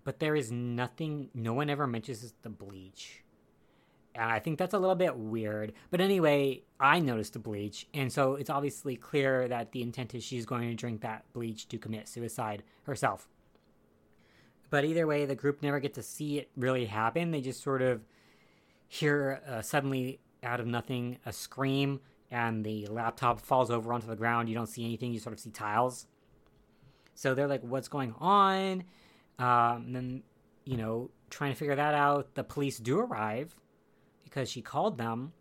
but 0.02 0.18
there 0.18 0.34
is 0.34 0.50
nothing, 0.50 1.30
no 1.34 1.52
one 1.52 1.70
ever 1.70 1.86
mentions 1.86 2.34
the 2.42 2.48
bleach. 2.48 3.22
And 4.14 4.32
I 4.32 4.38
think 4.38 4.58
that's 4.58 4.74
a 4.74 4.78
little 4.78 4.96
bit 4.96 5.16
weird. 5.16 5.74
But 5.90 6.00
anyway, 6.00 6.62
I 6.80 6.98
noticed 7.00 7.34
the 7.34 7.38
bleach. 7.38 7.86
And 7.92 8.12
so 8.12 8.34
it's 8.34 8.50
obviously 8.50 8.96
clear 8.96 9.46
that 9.46 9.72
the 9.72 9.82
intent 9.82 10.14
is 10.14 10.24
she's 10.24 10.46
going 10.46 10.68
to 10.68 10.74
drink 10.74 11.02
that 11.02 11.24
bleach 11.34 11.68
to 11.68 11.78
commit 11.78 12.08
suicide 12.08 12.62
herself. 12.84 13.28
But 14.68 14.84
either 14.84 15.06
way, 15.06 15.26
the 15.26 15.34
group 15.34 15.62
never 15.62 15.78
get 15.80 15.94
to 15.94 16.02
see 16.02 16.38
it 16.38 16.50
really 16.56 16.86
happen. 16.86 17.30
They 17.30 17.40
just 17.40 17.62
sort 17.62 17.82
of 17.82 18.02
hear 18.88 19.40
uh, 19.48 19.62
suddenly 19.62 20.20
out 20.42 20.60
of 20.60 20.66
nothing 20.66 21.18
a 21.24 21.32
scream, 21.32 22.00
and 22.30 22.64
the 22.64 22.86
laptop 22.86 23.40
falls 23.40 23.70
over 23.70 23.92
onto 23.92 24.06
the 24.06 24.16
ground. 24.16 24.48
You 24.48 24.54
don't 24.54 24.68
see 24.68 24.84
anything, 24.84 25.12
you 25.12 25.20
sort 25.20 25.32
of 25.32 25.40
see 25.40 25.50
tiles. 25.50 26.06
So 27.14 27.34
they're 27.34 27.46
like, 27.46 27.62
what's 27.62 27.88
going 27.88 28.14
on? 28.18 28.84
Um, 29.38 29.92
then, 29.92 30.22
you 30.64 30.76
know, 30.76 31.10
trying 31.30 31.52
to 31.52 31.56
figure 31.56 31.76
that 31.76 31.94
out, 31.94 32.34
the 32.34 32.44
police 32.44 32.78
do 32.78 33.00
arrive 33.00 33.54
because 34.24 34.50
she 34.50 34.62
called 34.62 34.98
them. 34.98 35.32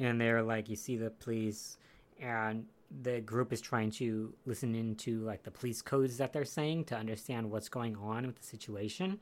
And 0.00 0.20
they're 0.20 0.42
like, 0.42 0.68
you 0.68 0.76
see 0.76 0.96
the 0.96 1.10
police, 1.10 1.76
and 2.20 2.66
the 2.90 3.20
group 3.20 3.52
is 3.52 3.60
trying 3.60 3.90
to 3.92 4.32
listen 4.46 4.74
into 4.74 5.20
like 5.20 5.42
the 5.42 5.50
police 5.50 5.82
codes 5.82 6.16
that 6.18 6.32
they're 6.32 6.44
saying 6.44 6.84
to 6.84 6.96
understand 6.96 7.50
what's 7.50 7.68
going 7.68 7.96
on 7.96 8.26
with 8.26 8.36
the 8.36 8.46
situation. 8.46 9.18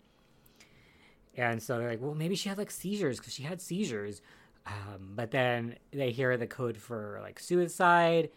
And 1.37 1.63
so 1.63 1.79
they're 1.79 1.91
like, 1.91 2.01
well, 2.01 2.15
maybe 2.15 2.37
she 2.37 2.49
had 2.49 2.59
like 2.59 2.71
seizures 2.71 3.19
because 3.19 3.35
she 3.35 3.43
had 3.43 3.61
seizures. 3.61 4.23
Um, 4.67 5.13
but 5.15 5.31
then 5.31 5.77
they 5.93 6.11
hear 6.11 6.37
the 6.37 6.47
code 6.47 6.77
for 6.77 7.19
like 7.23 7.39
suicide 7.39 8.31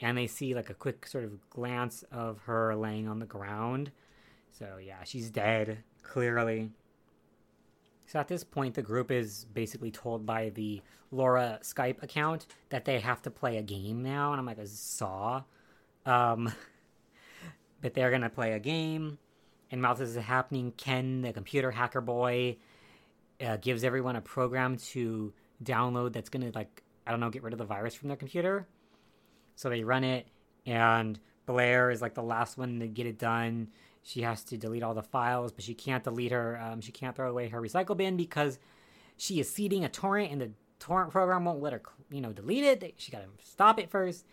and 0.00 0.16
they 0.16 0.26
see 0.26 0.54
like 0.54 0.70
a 0.70 0.74
quick 0.74 1.06
sort 1.06 1.24
of 1.24 1.48
glance 1.50 2.04
of 2.10 2.40
her 2.42 2.74
laying 2.74 3.08
on 3.08 3.18
the 3.18 3.26
ground. 3.26 3.90
So 4.52 4.78
yeah, 4.82 5.04
she's 5.04 5.30
dead, 5.30 5.78
clearly. 6.02 6.70
So 8.06 8.20
at 8.20 8.28
this 8.28 8.44
point, 8.44 8.74
the 8.74 8.82
group 8.82 9.10
is 9.10 9.46
basically 9.52 9.90
told 9.90 10.24
by 10.24 10.50
the 10.50 10.80
Laura 11.10 11.58
Skype 11.62 12.02
account 12.02 12.46
that 12.68 12.84
they 12.84 13.00
have 13.00 13.20
to 13.22 13.30
play 13.30 13.56
a 13.56 13.62
game 13.62 14.02
now, 14.02 14.32
and 14.32 14.38
I'm 14.38 14.46
like, 14.46 14.58
a 14.58 14.66
saw. 14.66 15.42
Um, 16.04 16.52
but 17.82 17.94
they're 17.94 18.10
gonna 18.12 18.30
play 18.30 18.52
a 18.52 18.60
game, 18.60 19.18
and 19.70 19.82
while 19.82 19.96
this 19.96 20.10
is 20.10 20.16
happening, 20.16 20.72
Ken, 20.76 21.22
the 21.22 21.32
computer 21.32 21.72
hacker 21.72 22.00
boy, 22.00 22.56
uh, 23.44 23.56
gives 23.56 23.82
everyone 23.82 24.16
a 24.16 24.20
program 24.20 24.76
to 24.76 25.32
download 25.62 26.12
that's 26.12 26.28
gonna 26.28 26.52
like 26.54 26.82
I 27.06 27.10
don't 27.10 27.20
know 27.20 27.30
get 27.30 27.42
rid 27.42 27.52
of 27.52 27.58
the 27.58 27.64
virus 27.64 27.94
from 27.94 28.08
their 28.08 28.16
computer. 28.16 28.68
So 29.56 29.68
they 29.68 29.82
run 29.82 30.04
it, 30.04 30.28
and 30.64 31.18
Blair 31.44 31.90
is 31.90 32.02
like 32.02 32.14
the 32.14 32.22
last 32.22 32.56
one 32.56 32.78
to 32.80 32.86
get 32.86 33.06
it 33.06 33.18
done 33.18 33.68
she 34.06 34.22
has 34.22 34.44
to 34.44 34.56
delete 34.56 34.84
all 34.84 34.94
the 34.94 35.02
files, 35.02 35.50
but 35.50 35.64
she 35.64 35.74
can't 35.74 36.04
delete 36.04 36.30
her. 36.30 36.60
Um, 36.62 36.80
she 36.80 36.92
can't 36.92 37.16
throw 37.16 37.28
away 37.28 37.48
her 37.48 37.60
recycle 37.60 37.96
bin 37.96 38.16
because 38.16 38.60
she 39.16 39.40
is 39.40 39.50
seeding 39.50 39.84
a 39.84 39.88
torrent, 39.88 40.30
and 40.30 40.40
the 40.40 40.52
torrent 40.78 41.10
program 41.10 41.44
won't 41.44 41.60
let 41.60 41.72
her, 41.72 41.82
you 42.08 42.20
know, 42.20 42.32
delete 42.32 42.62
it. 42.62 42.94
She 42.98 43.10
got 43.10 43.22
to 43.22 43.44
stop 43.44 43.80
it 43.80 43.90
first. 43.90 44.24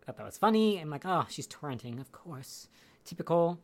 I 0.00 0.06
thought 0.06 0.16
that 0.18 0.26
was 0.26 0.38
funny. 0.38 0.78
I'm 0.78 0.90
like, 0.90 1.04
oh, 1.04 1.26
she's 1.28 1.48
torrenting, 1.48 2.00
of 2.00 2.12
course. 2.12 2.68
Typical 3.04 3.58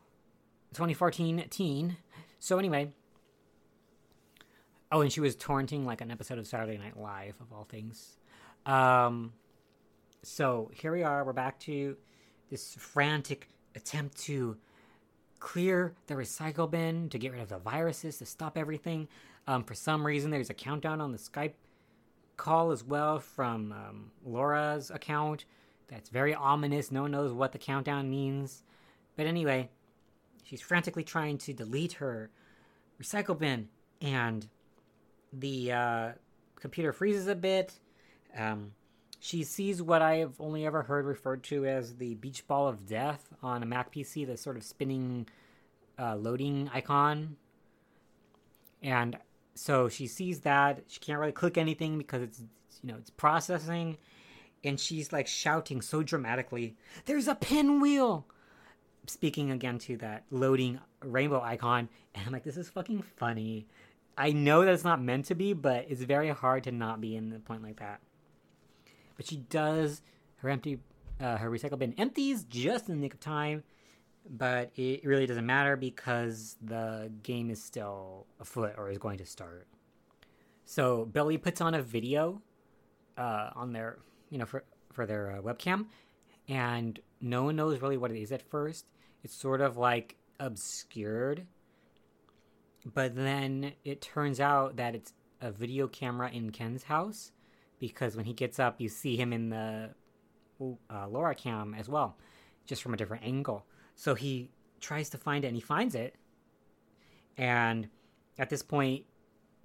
2014 0.74 1.44
teen. 1.48 1.96
So 2.40 2.58
anyway. 2.58 2.90
Oh, 4.90 5.00
and 5.00 5.12
she 5.12 5.20
was 5.20 5.36
torrenting 5.36 5.84
like 5.84 6.00
an 6.00 6.10
episode 6.10 6.38
of 6.38 6.48
Saturday 6.48 6.76
Night 6.76 6.98
Live, 6.98 7.36
of 7.40 7.52
all 7.52 7.64
things. 7.64 8.18
Um, 8.66 9.32
so 10.24 10.72
here 10.74 10.90
we 10.90 11.04
are. 11.04 11.24
We're 11.24 11.32
back 11.32 11.60
to 11.60 11.96
this 12.50 12.74
frantic 12.74 13.48
attempt 13.76 14.18
to 14.24 14.56
clear 15.40 15.94
the 16.06 16.14
recycle 16.14 16.70
bin 16.70 17.08
to 17.10 17.18
get 17.18 17.32
rid 17.32 17.42
of 17.42 17.48
the 17.48 17.58
viruses 17.58 18.18
to 18.18 18.26
stop 18.26 18.56
everything. 18.56 19.08
Um, 19.46 19.64
for 19.64 19.74
some 19.74 20.06
reason, 20.06 20.30
there's 20.30 20.50
a 20.50 20.54
countdown 20.54 21.00
on 21.00 21.12
the 21.12 21.18
Skype 21.18 21.52
call 22.36 22.70
as 22.70 22.84
well 22.84 23.18
from 23.18 23.72
um, 23.72 24.10
Laura's 24.24 24.90
account. 24.90 25.44
That's 25.88 26.10
very 26.10 26.34
ominous. 26.34 26.90
No 26.90 27.02
one 27.02 27.12
knows 27.12 27.32
what 27.32 27.52
the 27.52 27.58
countdown 27.58 28.10
means. 28.10 28.62
But 29.16 29.26
anyway, 29.26 29.70
she's 30.44 30.60
frantically 30.60 31.04
trying 31.04 31.38
to 31.38 31.52
delete 31.52 31.94
her 31.94 32.30
recycle 33.00 33.38
bin, 33.38 33.68
and 34.00 34.46
the 35.32 35.72
uh, 35.72 36.08
computer 36.56 36.92
freezes 36.92 37.28
a 37.28 37.34
bit. 37.34 37.78
Um, 38.36 38.72
she 39.18 39.44
sees 39.44 39.82
what 39.82 40.02
I 40.02 40.16
have 40.16 40.40
only 40.40 40.66
ever 40.66 40.82
heard 40.82 41.04
referred 41.04 41.42
to 41.44 41.66
as 41.66 41.96
the 41.96 42.14
beach 42.14 42.46
ball 42.46 42.68
of 42.68 42.86
death 42.86 43.28
on 43.42 43.62
a 43.62 43.66
Mac 43.66 43.92
PC, 43.92 44.26
the 44.26 44.36
sort 44.36 44.56
of 44.56 44.64
spinning 44.64 45.26
uh, 45.98 46.16
loading 46.16 46.70
icon. 46.72 47.36
And 48.82 49.16
so 49.54 49.88
she 49.88 50.06
sees 50.06 50.40
that. 50.40 50.84
She 50.86 51.00
can't 51.00 51.18
really 51.18 51.32
click 51.32 51.56
anything 51.56 51.98
because 51.98 52.22
it's, 52.22 52.40
you 52.82 52.92
know, 52.92 52.96
it's 52.98 53.10
processing. 53.10 53.96
And 54.62 54.78
she's 54.78 55.12
like 55.12 55.26
shouting 55.26 55.80
so 55.80 56.02
dramatically, 56.02 56.76
There's 57.06 57.28
a 57.28 57.34
pinwheel! 57.34 58.26
Speaking 59.06 59.50
again 59.50 59.78
to 59.80 59.96
that 59.98 60.24
loading 60.30 60.80
rainbow 61.00 61.40
icon. 61.40 61.88
And 62.14 62.26
I'm 62.26 62.32
like, 62.32 62.44
This 62.44 62.56
is 62.56 62.68
fucking 62.68 63.02
funny. 63.16 63.66
I 64.18 64.32
know 64.32 64.64
that 64.64 64.72
it's 64.72 64.84
not 64.84 65.02
meant 65.02 65.26
to 65.26 65.34
be, 65.34 65.52
but 65.52 65.86
it's 65.88 66.02
very 66.02 66.30
hard 66.30 66.64
to 66.64 66.72
not 66.72 67.00
be 67.00 67.16
in 67.16 67.30
the 67.30 67.38
point 67.38 67.62
like 67.62 67.80
that. 67.80 68.00
But 69.16 69.26
she 69.26 69.36
does 69.36 70.02
her 70.36 70.50
empty, 70.50 70.80
uh, 71.20 71.36
her 71.38 71.50
recycle 71.50 71.78
bin 71.78 71.94
empties 71.98 72.44
just 72.44 72.88
in 72.88 72.96
the 72.96 73.00
nick 73.00 73.14
of 73.14 73.20
time. 73.20 73.62
But 74.28 74.72
it 74.76 75.04
really 75.04 75.26
doesn't 75.26 75.46
matter 75.46 75.76
because 75.76 76.56
the 76.60 77.12
game 77.22 77.48
is 77.50 77.62
still 77.62 78.26
afoot 78.40 78.74
or 78.76 78.90
is 78.90 78.98
going 78.98 79.18
to 79.18 79.26
start. 79.26 79.68
So 80.64 81.04
Billy 81.04 81.38
puts 81.38 81.60
on 81.60 81.74
a 81.74 81.82
video 81.82 82.42
uh, 83.16 83.50
on 83.54 83.72
their, 83.72 83.98
you 84.30 84.38
know, 84.38 84.46
for 84.46 84.64
for 84.92 85.06
their 85.06 85.32
uh, 85.32 85.42
webcam, 85.42 85.86
and 86.48 86.98
no 87.20 87.44
one 87.44 87.56
knows 87.56 87.80
really 87.80 87.96
what 87.96 88.10
it 88.10 88.20
is 88.20 88.32
at 88.32 88.42
first. 88.42 88.86
It's 89.22 89.34
sort 89.34 89.60
of 89.60 89.76
like 89.76 90.16
obscured 90.40 91.46
but 92.94 93.16
then 93.16 93.72
it 93.84 94.00
turns 94.00 94.38
out 94.38 94.76
that 94.76 94.94
it's 94.94 95.12
a 95.40 95.50
video 95.50 95.88
camera 95.88 96.30
in 96.30 96.50
Ken's 96.50 96.84
house 96.84 97.32
because 97.78 98.16
when 98.16 98.24
he 98.24 98.32
gets 98.32 98.58
up, 98.58 98.80
you 98.80 98.88
see 98.88 99.16
him 99.16 99.32
in 99.32 99.50
the 99.50 99.90
uh, 100.60 101.08
Laura 101.08 101.34
cam 101.34 101.74
as 101.74 101.88
well, 101.88 102.16
just 102.66 102.82
from 102.82 102.94
a 102.94 102.96
different 102.96 103.24
angle. 103.24 103.64
So 103.94 104.14
he 104.14 104.50
tries 104.80 105.10
to 105.10 105.18
find 105.18 105.44
it 105.44 105.48
and 105.48 105.56
he 105.56 105.62
finds 105.62 105.94
it. 105.94 106.14
And 107.36 107.88
at 108.38 108.50
this 108.50 108.62
point, 108.62 109.04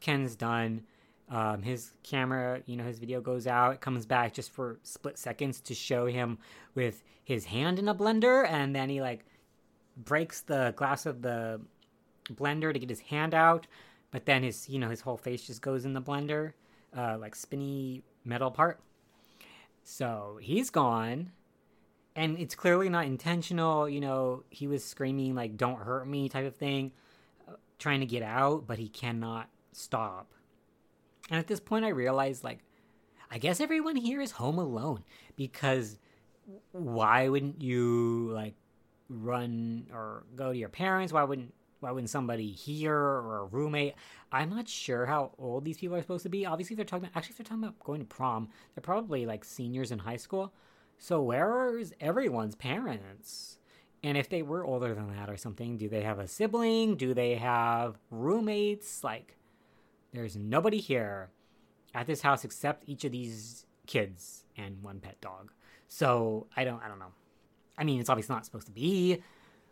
Ken's 0.01 0.35
done. 0.35 0.83
Um, 1.29 1.61
his 1.61 1.93
camera, 2.03 2.61
you 2.65 2.75
know, 2.75 2.83
his 2.83 2.99
video 2.99 3.21
goes 3.21 3.47
out, 3.47 3.75
it 3.75 3.79
comes 3.79 4.05
back 4.05 4.33
just 4.33 4.51
for 4.51 4.79
split 4.83 5.17
seconds 5.17 5.61
to 5.61 5.73
show 5.73 6.05
him 6.05 6.37
with 6.75 7.03
his 7.23 7.45
hand 7.45 7.79
in 7.79 7.87
a 7.87 7.95
blender, 7.95 8.45
and 8.49 8.75
then 8.75 8.89
he 8.89 8.99
like 8.99 9.23
breaks 9.95 10.41
the 10.41 10.73
glass 10.75 11.05
of 11.05 11.21
the 11.21 11.61
blender 12.33 12.73
to 12.73 12.79
get 12.79 12.89
his 12.89 12.99
hand 12.99 13.33
out, 13.33 13.65
but 14.11 14.25
then 14.25 14.43
his 14.43 14.67
you 14.67 14.77
know 14.77 14.89
his 14.89 14.99
whole 14.99 15.15
face 15.15 15.47
just 15.47 15.61
goes 15.61 15.85
in 15.85 15.93
the 15.93 16.01
blender, 16.01 16.51
uh, 16.95 17.17
like 17.19 17.35
spinny 17.35 18.03
metal 18.23 18.51
part. 18.51 18.79
So 19.83 20.39
he's 20.41 20.69
gone, 20.69 21.31
and 22.15 22.37
it's 22.37 22.55
clearly 22.55 22.89
not 22.89 23.05
intentional. 23.05 23.89
You 23.89 23.99
know, 23.99 24.43
he 24.49 24.67
was 24.67 24.83
screaming 24.83 25.35
like 25.35 25.57
"Don't 25.57 25.79
hurt 25.79 26.07
me" 26.07 26.29
type 26.29 26.45
of 26.45 26.55
thing, 26.55 26.91
uh, 27.47 27.53
trying 27.79 28.01
to 28.01 28.05
get 28.05 28.23
out, 28.23 28.67
but 28.67 28.77
he 28.77 28.89
cannot 28.89 29.49
stop. 29.71 30.31
And 31.29 31.39
at 31.39 31.47
this 31.47 31.59
point, 31.59 31.85
I 31.85 31.89
realized 31.89 32.43
like, 32.43 32.59
I 33.29 33.37
guess 33.37 33.61
everyone 33.61 33.95
here 33.95 34.21
is 34.21 34.31
home 34.31 34.57
alone 34.57 35.03
because 35.35 35.97
why 36.71 37.29
wouldn't 37.29 37.61
you 37.61 38.29
like 38.33 38.55
run 39.09 39.87
or 39.93 40.23
go 40.35 40.51
to 40.51 40.57
your 40.57 40.69
parents? 40.69 41.13
Why 41.13 41.23
wouldn't 41.23 41.53
wouldn't 41.89 42.11
somebody 42.11 42.51
here 42.51 42.95
or 42.95 43.39
a 43.39 43.45
roommate? 43.45 43.95
I'm 44.31 44.51
not 44.51 44.67
sure 44.67 45.07
how 45.07 45.31
old 45.39 45.65
these 45.65 45.77
people 45.77 45.95
are 45.95 46.01
supposed 46.01 46.23
to 46.23 46.29
be. 46.29 46.45
Obviously, 46.45 46.75
they're 46.75 46.85
talking 46.85 47.05
about 47.05 47.17
actually, 47.17 47.31
if 47.31 47.37
they're 47.37 47.45
talking 47.45 47.63
about 47.63 47.79
going 47.79 48.01
to 48.01 48.05
prom, 48.05 48.49
they're 48.75 48.83
probably 48.83 49.25
like 49.25 49.43
seniors 49.43 49.91
in 49.91 49.97
high 49.97 50.17
school. 50.17 50.53
So 50.99 51.19
where 51.23 51.79
is 51.79 51.95
everyone's 51.99 52.53
parents? 52.53 53.57
And 54.03 54.17
if 54.17 54.29
they 54.29 54.43
were 54.43 54.63
older 54.63 54.93
than 54.93 55.15
that 55.15 55.29
or 55.29 55.37
something, 55.37 55.77
do 55.77 55.89
they 55.89 56.01
have 56.01 56.19
a 56.19 56.27
sibling? 56.27 56.97
Do 56.97 57.15
they 57.15 57.35
have 57.35 57.97
roommates? 58.11 59.03
Like, 59.03 59.37
there's 60.13 60.35
nobody 60.35 60.77
here 60.77 61.29
at 61.95 62.05
this 62.05 62.21
house 62.21 62.43
except 62.43 62.83
each 62.87 63.05
of 63.05 63.11
these 63.11 63.65
kids 63.87 64.45
and 64.57 64.81
one 64.83 64.99
pet 64.99 65.19
dog. 65.21 65.51
So 65.87 66.47
I 66.55 66.63
don't, 66.63 66.81
I 66.83 66.87
don't 66.87 66.99
know. 66.99 67.13
I 67.77 67.83
mean, 67.83 67.99
it's 67.99 68.09
obviously 68.09 68.35
not 68.35 68.45
supposed 68.45 68.67
to 68.67 68.71
be 68.71 69.21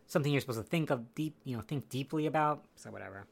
something 0.10 0.32
you're 0.32 0.42
supposed 0.42 0.60
to 0.60 0.66
think 0.66 0.90
of 0.90 1.16
deep, 1.16 1.36
you 1.46 1.56
know, 1.56 1.62
think 1.62 1.88
deeply 1.88 2.26
about. 2.26 2.66
So 2.76 2.92
whatever. 2.92 3.28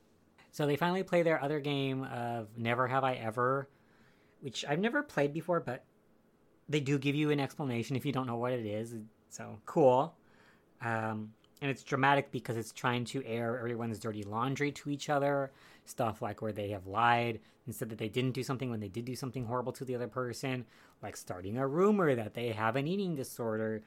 So 0.51 0.65
they 0.65 0.77
finally 0.77 1.03
play 1.03 1.23
their 1.23 1.43
other 1.43 1.59
game 1.59 2.03
of 2.05 2.47
Never 2.57 2.87
Have 2.87 3.03
I 3.03 3.15
Ever, 3.15 3.67
which 4.39 4.63
I've 4.67 4.79
never 4.79 5.03
played 5.03 5.33
before, 5.33 5.59
but 5.59 5.83
they 6.69 6.79
do 6.79 6.97
give 6.97 7.15
you 7.15 7.31
an 7.31 7.39
explanation 7.39 7.95
if 7.95 8.05
you 8.05 8.11
don't 8.11 8.27
know 8.27 8.37
what 8.37 8.53
it 8.53 8.65
is. 8.65 8.95
So 9.29 9.59
cool. 9.65 10.15
Um, 10.81 11.33
and 11.61 11.71
it's 11.71 11.83
dramatic 11.83 12.31
because 12.31 12.55
it's 12.55 12.71
trying 12.71 13.05
to 13.05 13.25
air 13.25 13.57
everyone's 13.57 13.99
dirty 13.99 14.23
laundry 14.23 14.71
to 14.73 14.89
each 14.89 15.09
other. 15.09 15.51
Stuff 15.85 16.21
like 16.21 16.41
where 16.41 16.51
they 16.51 16.69
have 16.69 16.85
lied 16.85 17.39
and 17.65 17.73
said 17.73 17.89
that 17.89 17.97
they 17.97 18.09
didn't 18.09 18.31
do 18.31 18.43
something 18.43 18.69
when 18.69 18.79
they 18.79 18.87
did 18.87 19.05
do 19.05 19.15
something 19.15 19.45
horrible 19.45 19.73
to 19.73 19.85
the 19.85 19.95
other 19.95 20.07
person, 20.07 20.65
like 21.01 21.17
starting 21.17 21.57
a 21.57 21.67
rumor 21.67 22.13
that 22.13 22.35
they 22.35 22.49
have 22.49 22.75
an 22.75 22.87
eating 22.87 23.15
disorder 23.15 23.83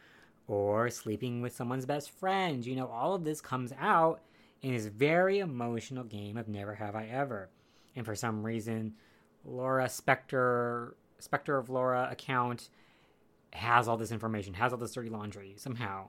or 0.46 0.90
sleeping 0.90 1.42
with 1.42 1.54
someone's 1.54 1.86
best 1.86 2.10
friend. 2.10 2.64
You 2.64 2.76
know, 2.76 2.88
all 2.88 3.14
of 3.14 3.24
this 3.24 3.40
comes 3.40 3.72
out 3.78 4.20
in 4.62 4.74
this 4.74 4.86
very 4.86 5.38
emotional 5.38 6.04
game 6.04 6.36
of 6.36 6.48
Never 6.48 6.74
Have 6.74 6.94
I 6.94 7.06
Ever. 7.06 7.50
And 7.96 8.04
for 8.04 8.14
some 8.14 8.44
reason, 8.44 8.94
Laura 9.44 9.88
Spectre, 9.88 10.96
Spectre 11.18 11.56
of 11.56 11.70
Laura 11.70 12.08
account 12.10 12.68
has 13.52 13.88
all 13.88 13.96
this 13.96 14.12
information, 14.12 14.54
has 14.54 14.72
all 14.72 14.78
this 14.78 14.92
dirty 14.92 15.08
laundry 15.08 15.54
somehow. 15.56 16.08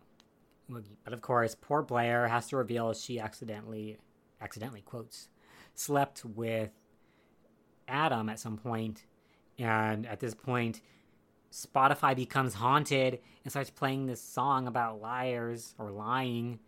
But 0.69 1.13
of 1.13 1.21
course, 1.21 1.55
poor 1.59 1.81
Blair 1.81 2.27
has 2.27 2.47
to 2.47 2.57
reveal 2.57 2.93
she 2.93 3.19
accidentally, 3.19 3.97
accidentally 4.39 4.81
quotes, 4.81 5.29
slept 5.73 6.23
with 6.23 6.71
Adam 7.87 8.29
at 8.29 8.39
some 8.39 8.57
point, 8.57 9.05
and 9.57 10.05
at 10.05 10.19
this 10.19 10.33
point, 10.33 10.81
Spotify 11.51 12.15
becomes 12.15 12.53
haunted 12.53 13.19
and 13.43 13.51
starts 13.51 13.69
playing 13.69 14.05
this 14.05 14.21
song 14.21 14.67
about 14.67 15.01
liars 15.01 15.75
or 15.77 15.91
lying 15.91 16.59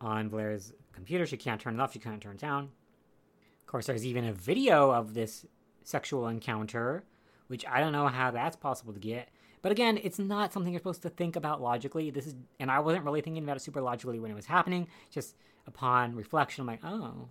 on 0.00 0.28
Blair's 0.28 0.72
computer. 0.92 1.26
She 1.26 1.36
can't 1.36 1.60
turn 1.60 1.74
it 1.74 1.80
off, 1.80 1.92
she 1.92 1.98
can't 1.98 2.20
turn 2.20 2.34
it 2.34 2.40
down. 2.40 2.64
Of 2.64 3.66
course, 3.66 3.86
there's 3.86 4.06
even 4.06 4.24
a 4.24 4.32
video 4.32 4.90
of 4.90 5.14
this 5.14 5.46
sexual 5.84 6.28
encounter, 6.28 7.04
which 7.46 7.64
I 7.66 7.80
don't 7.80 7.92
know 7.92 8.08
how 8.08 8.30
that's 8.30 8.56
possible 8.56 8.92
to 8.92 9.00
get. 9.00 9.28
But 9.62 9.72
again, 9.72 9.98
it's 10.02 10.18
not 10.18 10.52
something 10.52 10.72
you're 10.72 10.80
supposed 10.80 11.02
to 11.02 11.08
think 11.08 11.36
about 11.36 11.62
logically. 11.62 12.10
This 12.10 12.26
is, 12.26 12.34
and 12.60 12.70
I 12.70 12.80
wasn't 12.80 13.04
really 13.04 13.20
thinking 13.20 13.42
about 13.42 13.56
it 13.56 13.60
super 13.60 13.80
logically 13.80 14.18
when 14.18 14.30
it 14.30 14.34
was 14.34 14.46
happening. 14.46 14.88
Just 15.10 15.36
upon 15.66 16.14
reflection, 16.14 16.62
I'm 16.62 16.66
like, 16.66 16.84
oh, 16.84 17.28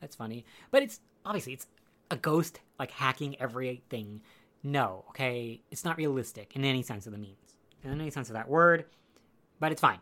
that's 0.00 0.16
funny. 0.16 0.44
But 0.70 0.82
it's 0.82 1.00
obviously 1.24 1.54
it's 1.54 1.66
a 2.10 2.16
ghost 2.16 2.60
like 2.78 2.90
hacking 2.90 3.40
everything 3.40 4.20
no, 4.62 5.04
okay? 5.10 5.62
It's 5.70 5.84
not 5.84 5.96
realistic 5.96 6.54
in 6.54 6.64
any 6.64 6.82
sense 6.82 7.06
of 7.06 7.12
the 7.12 7.18
means, 7.18 7.56
in 7.82 7.92
any 7.92 8.10
sense 8.10 8.28
of 8.28 8.34
that 8.34 8.48
word, 8.48 8.84
but 9.58 9.72
it's 9.72 9.80
fine. 9.80 10.00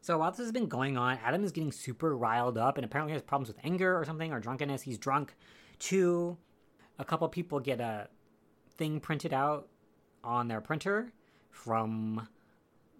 So 0.00 0.18
while 0.18 0.30
this 0.30 0.40
has 0.40 0.52
been 0.52 0.66
going 0.66 0.96
on, 0.96 1.18
Adam 1.24 1.44
is 1.44 1.52
getting 1.52 1.72
super 1.72 2.16
riled 2.16 2.58
up 2.58 2.76
and 2.76 2.84
apparently 2.84 3.12
has 3.12 3.22
problems 3.22 3.48
with 3.48 3.64
anger 3.64 3.96
or 3.98 4.04
something 4.04 4.32
or 4.32 4.40
drunkenness. 4.40 4.82
He's 4.82 4.98
drunk. 4.98 5.34
Two, 5.78 6.36
a 6.98 7.04
couple 7.04 7.28
people 7.28 7.60
get 7.60 7.80
a 7.80 8.08
thing 8.76 9.00
printed 9.00 9.32
out 9.32 9.68
on 10.24 10.48
their 10.48 10.60
printer 10.60 11.12
from 11.50 12.28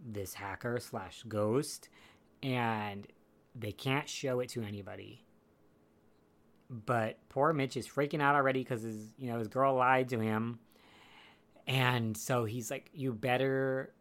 this 0.04 0.34
hacker 0.34 0.78
slash 0.80 1.24
ghost, 1.28 1.88
and 2.42 3.06
they 3.54 3.72
can't 3.72 4.08
show 4.08 4.40
it 4.40 4.48
to 4.50 4.62
anybody. 4.62 5.24
But 6.70 7.18
poor 7.28 7.52
Mitch 7.52 7.76
is 7.76 7.86
freaking 7.86 8.22
out 8.22 8.34
already 8.34 8.60
because 8.60 8.82
his 8.82 9.12
you 9.18 9.30
know 9.30 9.38
his 9.38 9.48
girl 9.48 9.74
lied 9.74 10.08
to 10.10 10.20
him 10.20 10.58
and 11.66 12.16
so 12.16 12.44
he's 12.44 12.70
like, 12.70 12.90
You 12.92 13.12
better 13.12 13.92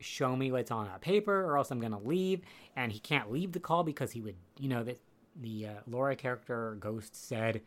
show 0.00 0.34
me 0.34 0.50
what's 0.50 0.70
on 0.70 0.86
that 0.86 1.00
paper 1.00 1.44
or 1.44 1.58
else 1.58 1.70
I'm 1.70 1.80
going 1.80 1.92
to 1.92 1.98
leave. 1.98 2.40
And 2.76 2.90
he 2.90 2.98
can't 2.98 3.30
leave 3.30 3.52
the 3.52 3.60
call 3.60 3.84
because 3.84 4.12
he 4.12 4.22
would, 4.22 4.36
you 4.58 4.68
know, 4.68 4.82
that 4.84 4.98
the 5.36 5.66
uh, 5.66 5.72
Laura 5.86 6.16
character 6.16 6.76
Ghost 6.80 7.14
said, 7.14 7.62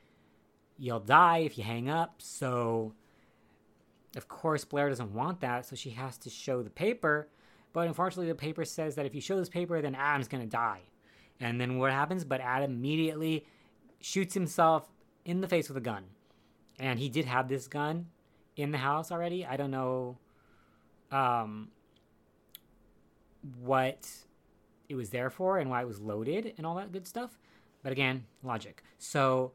You'll 0.78 1.00
die 1.00 1.39
if 1.39 1.58
you 1.58 1.63
hang 1.63 1.88
up. 1.88 2.16
So, 2.18 2.94
of 4.16 4.28
course, 4.28 4.66
Blair 4.66 4.89
doesn't 4.89 5.13
want 5.13 5.39
that. 5.42 5.68
So 5.68 5.76
she 5.76 5.92
has 5.92 6.18
to 6.20 6.30
show 6.30 6.63
the 6.63 6.72
paper. 6.72 7.30
But 7.74 7.88
unfortunately, 7.88 8.28
the 8.28 8.36
paper 8.36 8.66
says 8.66 8.96
that 8.96 9.06
if 9.06 9.13
you 9.13 9.22
show 9.22 9.38
this 9.38 9.50
paper, 9.50 9.82
then 9.82 9.96
Adam's 9.96 10.28
going 10.28 10.44
to 10.44 10.50
die. 10.50 10.82
And 11.39 11.62
then 11.62 11.78
what 11.78 11.92
happens? 11.92 12.24
But 12.24 12.42
Adam 12.42 12.72
immediately 12.72 13.46
shoots 14.00 14.34
himself 14.34 14.89
in 15.26 15.42
the 15.42 15.48
face 15.48 15.68
with 15.68 15.78
a 15.78 15.82
gun. 15.82 16.06
And 16.80 17.00
he 17.00 17.10
did 17.10 17.26
have 17.26 17.48
this 17.48 17.68
gun 17.68 18.08
in 18.56 18.72
the 18.72 18.78
house 18.78 19.12
already. 19.12 19.46
I 19.46 19.58
don't 19.58 19.72
know 19.72 20.18
um, 21.12 21.70
what 23.62 24.10
it 24.89 24.96
was 24.96 25.10
there 25.10 25.30
for 25.30 25.58
and 25.58 25.70
why 25.70 25.82
it 25.82 25.88
was 25.88 26.00
loaded 26.00 26.54
and 26.58 26.66
all 26.66 26.76
that 26.76 26.92
good 26.92 27.08
stuff. 27.08 27.39
But 27.82 27.92
again, 27.92 28.26
logic. 28.44 28.84
So, 28.98 29.52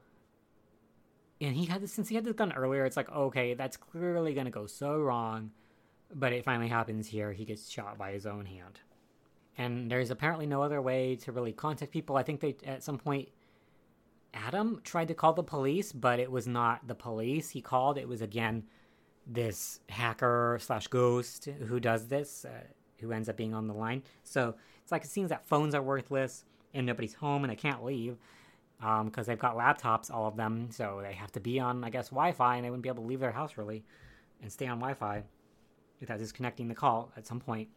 and 1.41 1.55
he 1.55 1.67
had 1.67 1.83
this, 1.83 1.93
since 1.93 2.09
he 2.09 2.15
had 2.15 2.25
this 2.25 2.35
gun 2.35 2.53
earlier, 2.53 2.85
it's 2.85 2.97
like, 2.97 3.11
okay, 3.11 3.55
that's 3.55 3.77
clearly 3.77 4.35
to 4.35 4.51
go 4.51 4.67
so 4.67 4.99
wrong. 4.99 5.51
But 6.15 6.33
it 6.33 6.45
finally 6.45 6.69
happens 6.69 7.07
here. 7.07 7.33
He 7.33 7.45
gets 7.45 7.71
shot 7.71 7.99
by 7.99 8.13
his 8.13 8.27
own 8.27 8.47
hand. 8.47 8.81
And 9.57 9.91
there's 9.91 10.11
apparently 10.11 10.47
no 10.47 10.63
other 10.63 10.81
way 10.81 11.17
to 11.17 11.33
really 11.33 11.53
contact 11.53 11.93
people. 11.93 12.17
I 12.17 12.23
think 12.23 12.41
they, 12.41 12.57
at 12.65 12.83
some 12.83 12.99
point, 12.99 13.29
Adam 14.33 14.81
tried 14.85 15.09
to 15.09 15.15
call 15.15 15.33
the 15.33 15.43
police, 15.43 15.93
but 15.93 16.21
it 16.21 16.31
was 16.31 16.47
not 16.47 16.87
the 16.87 16.95
police 16.95 17.51
he 17.51 17.61
called. 17.61 17.99
It 17.99 18.09
was, 18.09 18.23
again, 18.23 18.65
this 19.29 19.81
hacker 19.89 20.59
slash 20.61 20.87
ghost 20.89 21.49
who 21.67 21.79
does 21.79 22.09
this, 22.09 22.45
uh, 22.45 22.65
who 23.01 23.13
ends 23.13 23.29
up 23.29 23.37
being 23.37 23.55
on 23.55 23.67
the 23.67 23.75
line. 23.75 24.03
So 24.25 24.55
it's 24.83 24.91
like 24.91 25.05
it 25.05 25.11
seems 25.11 25.29
that 25.29 25.47
phones 25.47 25.75
are 25.75 25.83
worthless 25.83 26.45
and 26.75 26.87
nobody's 26.87 27.15
home 27.15 27.45
and 27.45 27.51
they 27.51 27.57
can't 27.57 27.85
leave 27.85 28.17
because 28.79 29.01
um, 29.01 29.25
they've 29.27 29.39
got 29.39 29.57
laptops, 29.57 30.11
all 30.11 30.27
of 30.27 30.37
them. 30.37 30.69
So 30.71 31.01
they 31.03 31.13
have 31.13 31.33
to 31.33 31.41
be 31.41 31.61
on, 31.61 31.85
I 31.85 31.91
guess, 31.91 32.09
Wi 32.09 32.33
Fi 32.33 32.57
and 32.57 32.65
they 32.65 32.71
wouldn't 32.71 32.83
be 32.83 32.89
able 32.89 33.03
to 33.03 33.09
leave 33.09 33.21
their 33.21 33.33
house 33.33 33.57
really 33.57 33.85
and 34.41 34.51
stay 34.51 34.67
on 34.67 34.79
Wi 34.79 34.95
Fi 34.95 35.23
without 36.01 36.19
disconnecting 36.19 36.69
the 36.69 36.75
call 36.75 37.13
at 37.17 37.27
some 37.27 37.41
point. 37.41 37.69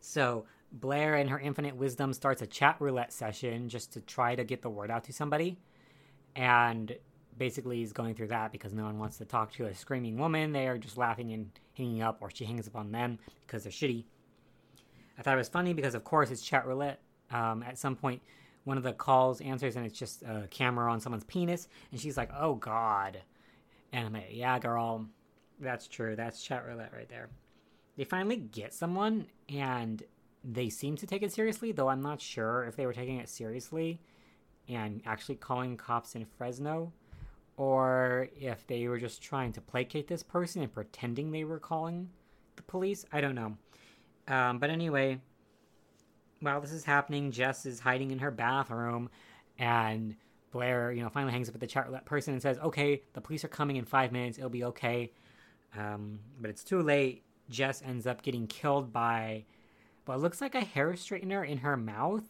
So 0.00 0.44
Blair, 0.72 1.16
in 1.16 1.28
her 1.28 1.38
infinite 1.38 1.76
wisdom, 1.76 2.12
starts 2.12 2.42
a 2.42 2.46
chat 2.46 2.76
roulette 2.78 3.12
session 3.12 3.68
just 3.68 3.92
to 3.94 4.00
try 4.00 4.34
to 4.34 4.44
get 4.44 4.62
the 4.62 4.70
word 4.70 4.90
out 4.90 5.04
to 5.04 5.12
somebody. 5.12 5.58
And 6.36 6.96
basically 7.40 7.78
he's 7.78 7.94
going 7.94 8.14
through 8.14 8.28
that 8.28 8.52
because 8.52 8.74
no 8.74 8.84
one 8.84 8.98
wants 8.98 9.16
to 9.16 9.24
talk 9.24 9.50
to 9.50 9.64
a 9.64 9.74
screaming 9.74 10.18
woman. 10.18 10.52
They 10.52 10.68
are 10.68 10.76
just 10.76 10.98
laughing 10.98 11.32
and 11.32 11.50
hanging 11.72 12.02
up, 12.02 12.18
or 12.20 12.30
she 12.30 12.44
hangs 12.44 12.68
up 12.68 12.76
on 12.76 12.92
them 12.92 13.18
because 13.46 13.62
they're 13.62 13.72
shitty. 13.72 14.04
I 15.18 15.22
thought 15.22 15.34
it 15.34 15.38
was 15.38 15.48
funny 15.48 15.72
because, 15.72 15.94
of 15.94 16.04
course, 16.04 16.30
it's 16.30 16.42
chat 16.42 16.66
roulette. 16.66 17.00
Um, 17.30 17.62
at 17.62 17.78
some 17.78 17.96
point, 17.96 18.20
one 18.64 18.76
of 18.76 18.82
the 18.82 18.92
calls 18.92 19.40
answers 19.40 19.74
and 19.74 19.86
it's 19.86 19.98
just 19.98 20.22
a 20.22 20.48
camera 20.50 20.92
on 20.92 21.00
someone's 21.00 21.24
penis, 21.24 21.66
and 21.90 21.98
she's 21.98 22.18
like, 22.18 22.30
"Oh 22.38 22.56
God," 22.56 23.22
and 23.90 24.06
I'm 24.06 24.12
like, 24.12 24.28
"Yeah, 24.32 24.58
girl, 24.58 25.06
that's 25.58 25.88
true. 25.88 26.16
That's 26.16 26.42
chat 26.42 26.66
roulette 26.66 26.92
right 26.92 27.08
there." 27.08 27.30
They 27.96 28.04
finally 28.04 28.36
get 28.36 28.74
someone, 28.74 29.28
and 29.48 30.02
they 30.44 30.68
seem 30.68 30.96
to 30.96 31.06
take 31.06 31.22
it 31.22 31.32
seriously, 31.32 31.72
though 31.72 31.88
I'm 31.88 32.02
not 32.02 32.20
sure 32.20 32.64
if 32.64 32.76
they 32.76 32.84
were 32.84 32.92
taking 32.92 33.16
it 33.16 33.30
seriously 33.30 33.98
and 34.68 35.00
actually 35.06 35.36
calling 35.36 35.78
cops 35.78 36.14
in 36.14 36.26
Fresno 36.26 36.92
or 37.60 38.30
if 38.40 38.66
they 38.66 38.88
were 38.88 38.98
just 38.98 39.20
trying 39.20 39.52
to 39.52 39.60
placate 39.60 40.08
this 40.08 40.22
person 40.22 40.62
and 40.62 40.72
pretending 40.72 41.30
they 41.30 41.44
were 41.44 41.58
calling 41.58 42.08
the 42.56 42.62
police. 42.62 43.04
I 43.12 43.20
don't 43.20 43.34
know. 43.34 43.54
Um, 44.28 44.58
but 44.58 44.70
anyway, 44.70 45.20
while 46.40 46.62
this 46.62 46.72
is 46.72 46.86
happening, 46.86 47.30
Jess 47.30 47.66
is 47.66 47.78
hiding 47.78 48.12
in 48.12 48.20
her 48.20 48.30
bathroom, 48.30 49.10
and 49.58 50.16
Blair, 50.52 50.90
you 50.90 51.02
know, 51.02 51.10
finally 51.10 51.32
hangs 51.32 51.50
up 51.50 51.52
with 51.52 51.60
the 51.60 51.66
chat 51.66 52.06
person 52.06 52.32
and 52.32 52.40
says, 52.40 52.58
"Okay, 52.60 53.02
the 53.12 53.20
police 53.20 53.44
are 53.44 53.48
coming 53.48 53.76
in 53.76 53.84
five 53.84 54.10
minutes. 54.10 54.38
It'll 54.38 54.48
be 54.48 54.64
okay." 54.64 55.12
Um, 55.76 56.20
but 56.40 56.48
it's 56.48 56.64
too 56.64 56.80
late. 56.80 57.24
Jess 57.50 57.82
ends 57.82 58.06
up 58.06 58.22
getting 58.22 58.46
killed 58.46 58.90
by 58.90 59.44
what 60.06 60.18
looks 60.18 60.40
like 60.40 60.54
a 60.54 60.62
hair 60.62 60.92
straightener 60.94 61.46
in 61.46 61.58
her 61.58 61.76
mouth, 61.76 62.24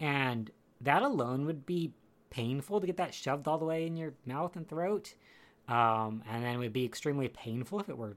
and 0.00 0.50
that 0.80 1.02
alone 1.02 1.44
would 1.44 1.66
be 1.66 1.92
painful 2.34 2.80
to 2.80 2.86
get 2.86 2.96
that 2.96 3.14
shoved 3.14 3.46
all 3.46 3.58
the 3.58 3.64
way 3.64 3.86
in 3.86 3.96
your 3.96 4.14
mouth 4.26 4.56
and 4.56 4.68
throat. 4.68 5.14
Um, 5.68 6.22
and 6.28 6.44
then 6.44 6.54
it 6.54 6.58
would 6.58 6.72
be 6.72 6.84
extremely 6.84 7.28
painful 7.28 7.80
if 7.80 7.88
it 7.88 7.96
were 7.96 8.16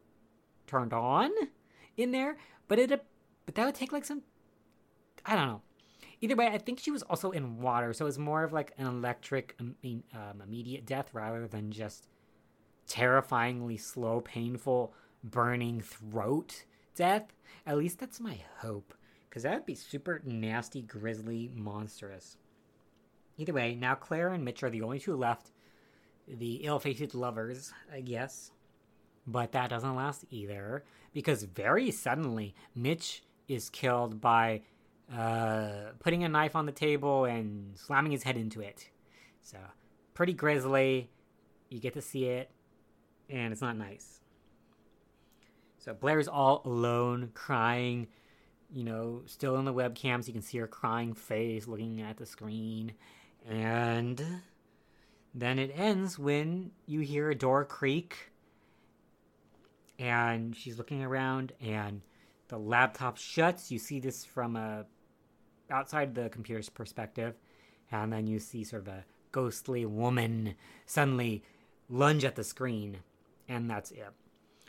turned 0.65 0.93
on 0.93 1.31
in 1.95 2.11
there. 2.11 2.37
But 2.67 2.79
it, 2.79 3.05
but 3.45 3.55
that 3.55 3.65
would 3.65 3.75
take 3.75 3.93
like 3.93 4.05
some, 4.05 4.23
I 5.25 5.35
don't 5.35 5.47
know. 5.47 5.61
Either 6.19 6.35
way, 6.35 6.47
I 6.47 6.57
think 6.57 6.79
she 6.79 6.89
was 6.89 7.03
also 7.03 7.29
in 7.29 7.61
water, 7.61 7.93
so 7.93 8.05
it 8.05 8.07
was 8.07 8.17
more 8.17 8.43
of 8.43 8.51
like 8.51 8.73
an 8.79 8.87
electric, 8.87 9.55
um, 9.59 10.41
immediate 10.43 10.85
death 10.85 11.13
rather 11.13 11.47
than 11.47 11.71
just 11.71 12.07
terrifyingly 12.87 13.77
slow, 13.77 14.21
painful, 14.21 14.93
burning 15.23 15.79
throat 15.79 16.65
death. 16.95 17.33
At 17.67 17.77
least 17.77 17.99
that's 17.99 18.19
my 18.19 18.39
hope, 18.57 18.95
because 19.29 19.43
that 19.43 19.53
would 19.53 19.65
be 19.67 19.75
super 19.75 20.21
nasty, 20.25 20.81
grisly, 20.81 21.51
monstrous. 21.53 22.37
Either 23.37 23.53
way, 23.53 23.75
now 23.75 23.95
Claire 23.95 24.29
and 24.29 24.43
Mitch 24.43 24.63
are 24.63 24.69
the 24.69 24.81
only 24.81 24.99
two 24.99 25.15
left. 25.15 25.51
The 26.27 26.55
ill 26.65 26.79
fated 26.79 27.13
lovers, 27.13 27.71
I 27.93 28.01
guess. 28.01 28.51
But 29.25 29.51
that 29.51 29.69
doesn't 29.69 29.95
last 29.95 30.25
either, 30.29 30.83
because 31.13 31.43
very 31.43 31.91
suddenly, 31.91 32.55
Mitch 32.73 33.23
is 33.47 33.69
killed 33.69 34.19
by 34.21 34.61
uh, 35.15 35.91
putting 35.99 36.23
a 36.23 36.29
knife 36.29 36.55
on 36.55 36.65
the 36.65 36.71
table 36.71 37.25
and 37.25 37.77
slamming 37.77 38.11
his 38.11 38.23
head 38.23 38.37
into 38.37 38.61
it. 38.61 38.89
So, 39.41 39.57
pretty 40.13 40.33
grisly. 40.33 41.09
You 41.69 41.79
get 41.79 41.93
to 41.93 42.01
see 42.01 42.25
it, 42.25 42.49
and 43.29 43.51
it's 43.51 43.61
not 43.61 43.77
nice. 43.77 44.21
So, 45.77 45.93
Blair's 45.93 46.29
all 46.29 46.61
alone, 46.65 47.31
crying, 47.33 48.07
you 48.73 48.85
know, 48.85 49.23
still 49.25 49.57
in 49.57 49.65
the 49.65 49.73
webcams. 49.73 50.27
You 50.27 50.33
can 50.33 50.41
see 50.41 50.57
her 50.59 50.67
crying 50.67 51.13
face 51.13 51.67
looking 51.67 52.01
at 52.01 52.17
the 52.17 52.25
screen. 52.25 52.93
And 53.49 54.41
then 55.33 55.59
it 55.59 55.71
ends 55.73 56.19
when 56.19 56.71
you 56.85 56.99
hear 56.99 57.29
a 57.29 57.35
door 57.35 57.63
creak 57.63 58.31
and 59.99 60.55
she's 60.55 60.77
looking 60.77 61.03
around 61.03 61.53
and 61.61 62.01
the 62.49 62.57
laptop 62.57 63.17
shuts. 63.17 63.71
You 63.71 63.79
see 63.79 63.99
this 63.99 64.25
from 64.25 64.55
a 64.55 64.85
outside 65.69 66.15
the 66.15 66.29
computer's 66.29 66.69
perspective, 66.69 67.35
and 67.91 68.11
then 68.11 68.27
you 68.27 68.39
see 68.39 68.63
sort 68.63 68.83
of 68.83 68.87
a 68.87 69.05
ghostly 69.31 69.85
woman 69.85 70.55
suddenly 70.85 71.43
lunge 71.89 72.23
at 72.23 72.35
the 72.35 72.43
screen, 72.43 72.97
and 73.47 73.69
that's 73.69 73.91
it. 73.91 74.13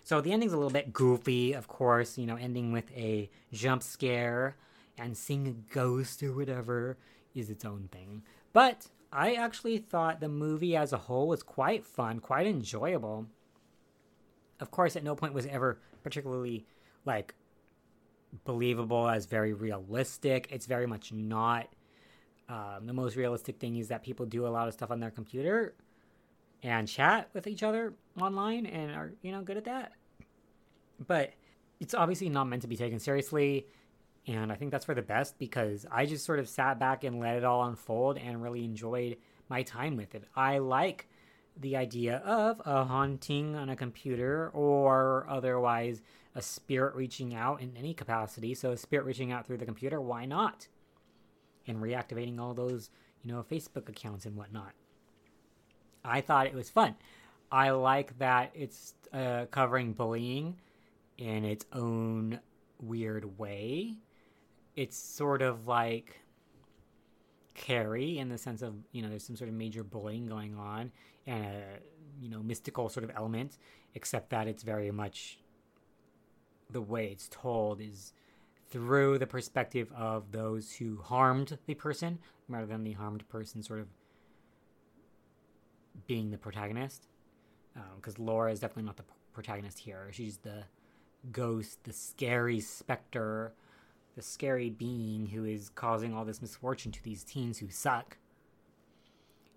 So 0.02 0.20
the 0.20 0.32
ending's 0.32 0.52
a 0.52 0.56
little 0.56 0.72
bit 0.72 0.92
goofy, 0.92 1.52
of 1.52 1.68
course, 1.68 2.16
you 2.18 2.26
know, 2.26 2.36
ending 2.36 2.72
with 2.72 2.90
a 2.92 3.30
jump 3.52 3.82
scare 3.82 4.56
and 4.96 5.16
seeing 5.16 5.46
a 5.46 5.74
ghost 5.74 6.22
or 6.22 6.32
whatever 6.32 6.96
is 7.34 7.50
its 7.50 7.64
own 7.64 7.88
thing. 7.92 8.22
But 8.52 8.88
I 9.12 9.34
actually 9.34 9.78
thought 9.78 10.20
the 10.20 10.28
movie 10.28 10.76
as 10.76 10.92
a 10.92 10.98
whole 10.98 11.28
was 11.28 11.42
quite 11.42 11.84
fun, 11.84 12.20
quite 12.20 12.46
enjoyable. 12.46 13.26
Of 14.60 14.70
course, 14.70 14.96
at 14.96 15.04
no 15.04 15.14
point 15.14 15.34
was 15.34 15.46
ever 15.46 15.78
particularly 16.02 16.66
like 17.04 17.34
believable 18.44 19.08
as 19.08 19.26
very 19.26 19.52
realistic. 19.52 20.48
It's 20.50 20.66
very 20.66 20.86
much 20.86 21.12
not. 21.12 21.68
Um, 22.48 22.86
the 22.86 22.92
most 22.92 23.16
realistic 23.16 23.58
thing 23.58 23.76
is 23.76 23.88
that 23.88 24.02
people 24.02 24.26
do 24.26 24.46
a 24.46 24.48
lot 24.48 24.68
of 24.68 24.74
stuff 24.74 24.90
on 24.90 25.00
their 25.00 25.10
computer 25.10 25.74
and 26.62 26.88
chat 26.88 27.28
with 27.34 27.46
each 27.46 27.62
other 27.62 27.94
online 28.20 28.66
and 28.66 28.90
are, 28.90 29.12
you 29.22 29.32
know, 29.32 29.42
good 29.42 29.56
at 29.56 29.64
that. 29.64 29.92
But 31.06 31.32
it's 31.78 31.94
obviously 31.94 32.28
not 32.28 32.44
meant 32.44 32.62
to 32.62 32.68
be 32.68 32.76
taken 32.76 32.98
seriously. 32.98 33.66
And 34.28 34.52
I 34.52 34.56
think 34.56 34.70
that's 34.70 34.84
for 34.84 34.94
the 34.94 35.02
best 35.02 35.38
because 35.38 35.86
I 35.90 36.04
just 36.04 36.26
sort 36.26 36.38
of 36.38 36.48
sat 36.48 36.78
back 36.78 37.02
and 37.02 37.18
let 37.18 37.36
it 37.36 37.44
all 37.44 37.64
unfold 37.64 38.18
and 38.18 38.42
really 38.42 38.62
enjoyed 38.62 39.16
my 39.48 39.62
time 39.62 39.96
with 39.96 40.14
it. 40.14 40.24
I 40.36 40.58
like 40.58 41.08
the 41.56 41.76
idea 41.76 42.18
of 42.18 42.60
a 42.64 42.84
haunting 42.84 43.56
on 43.56 43.70
a 43.70 43.76
computer 43.76 44.50
or 44.52 45.26
otherwise 45.30 46.02
a 46.34 46.42
spirit 46.42 46.94
reaching 46.94 47.34
out 47.34 47.62
in 47.62 47.74
any 47.76 47.94
capacity. 47.94 48.54
So, 48.54 48.72
a 48.72 48.76
spirit 48.76 49.06
reaching 49.06 49.32
out 49.32 49.46
through 49.46 49.56
the 49.56 49.64
computer, 49.64 49.98
why 50.00 50.26
not? 50.26 50.68
And 51.66 51.78
reactivating 51.78 52.38
all 52.38 52.52
those, 52.52 52.90
you 53.22 53.32
know, 53.32 53.42
Facebook 53.42 53.88
accounts 53.88 54.26
and 54.26 54.36
whatnot. 54.36 54.72
I 56.04 56.20
thought 56.20 56.46
it 56.46 56.54
was 56.54 56.68
fun. 56.68 56.96
I 57.50 57.70
like 57.70 58.18
that 58.18 58.52
it's 58.54 58.94
uh, 59.12 59.46
covering 59.50 59.94
bullying 59.94 60.58
in 61.16 61.44
its 61.46 61.64
own 61.72 62.40
weird 62.78 63.38
way 63.38 63.96
it's 64.78 64.96
sort 64.96 65.42
of 65.42 65.66
like 65.66 66.20
Carrie 67.54 68.18
in 68.18 68.28
the 68.28 68.38
sense 68.38 68.62
of 68.62 68.74
you 68.92 69.02
know 69.02 69.08
there's 69.08 69.26
some 69.26 69.34
sort 69.34 69.48
of 69.48 69.56
major 69.56 69.82
bullying 69.82 70.26
going 70.26 70.54
on 70.56 70.92
and 71.26 71.44
a 71.44 71.62
you 72.22 72.30
know 72.30 72.40
mystical 72.44 72.88
sort 72.88 73.02
of 73.02 73.10
element, 73.16 73.58
except 73.96 74.30
that 74.30 74.46
it's 74.46 74.62
very 74.62 74.92
much 74.92 75.40
the 76.70 76.80
way 76.80 77.08
it's 77.08 77.28
told 77.28 77.80
is 77.80 78.12
through 78.70 79.18
the 79.18 79.26
perspective 79.26 79.90
of 79.96 80.30
those 80.30 80.72
who 80.72 80.98
harmed 81.02 81.58
the 81.66 81.74
person 81.74 82.18
rather 82.48 82.66
than 82.66 82.84
the 82.84 82.92
harmed 82.92 83.28
person 83.28 83.62
sort 83.62 83.80
of 83.80 83.88
being 86.06 86.30
the 86.30 86.38
protagonist. 86.38 87.08
Because 87.96 88.18
um, 88.18 88.26
Laura 88.26 88.52
is 88.52 88.60
definitely 88.60 88.84
not 88.84 88.96
the 88.96 89.04
protagonist 89.32 89.78
here. 89.78 90.08
She's 90.12 90.36
the 90.38 90.64
ghost, 91.32 91.82
the 91.82 91.92
scary 91.92 92.60
specter 92.60 93.54
the 94.18 94.24
scary 94.24 94.68
being 94.68 95.26
who 95.26 95.44
is 95.44 95.68
causing 95.68 96.12
all 96.12 96.24
this 96.24 96.42
misfortune 96.42 96.90
to 96.90 97.00
these 97.04 97.22
teens 97.22 97.56
who 97.56 97.68
suck. 97.68 98.18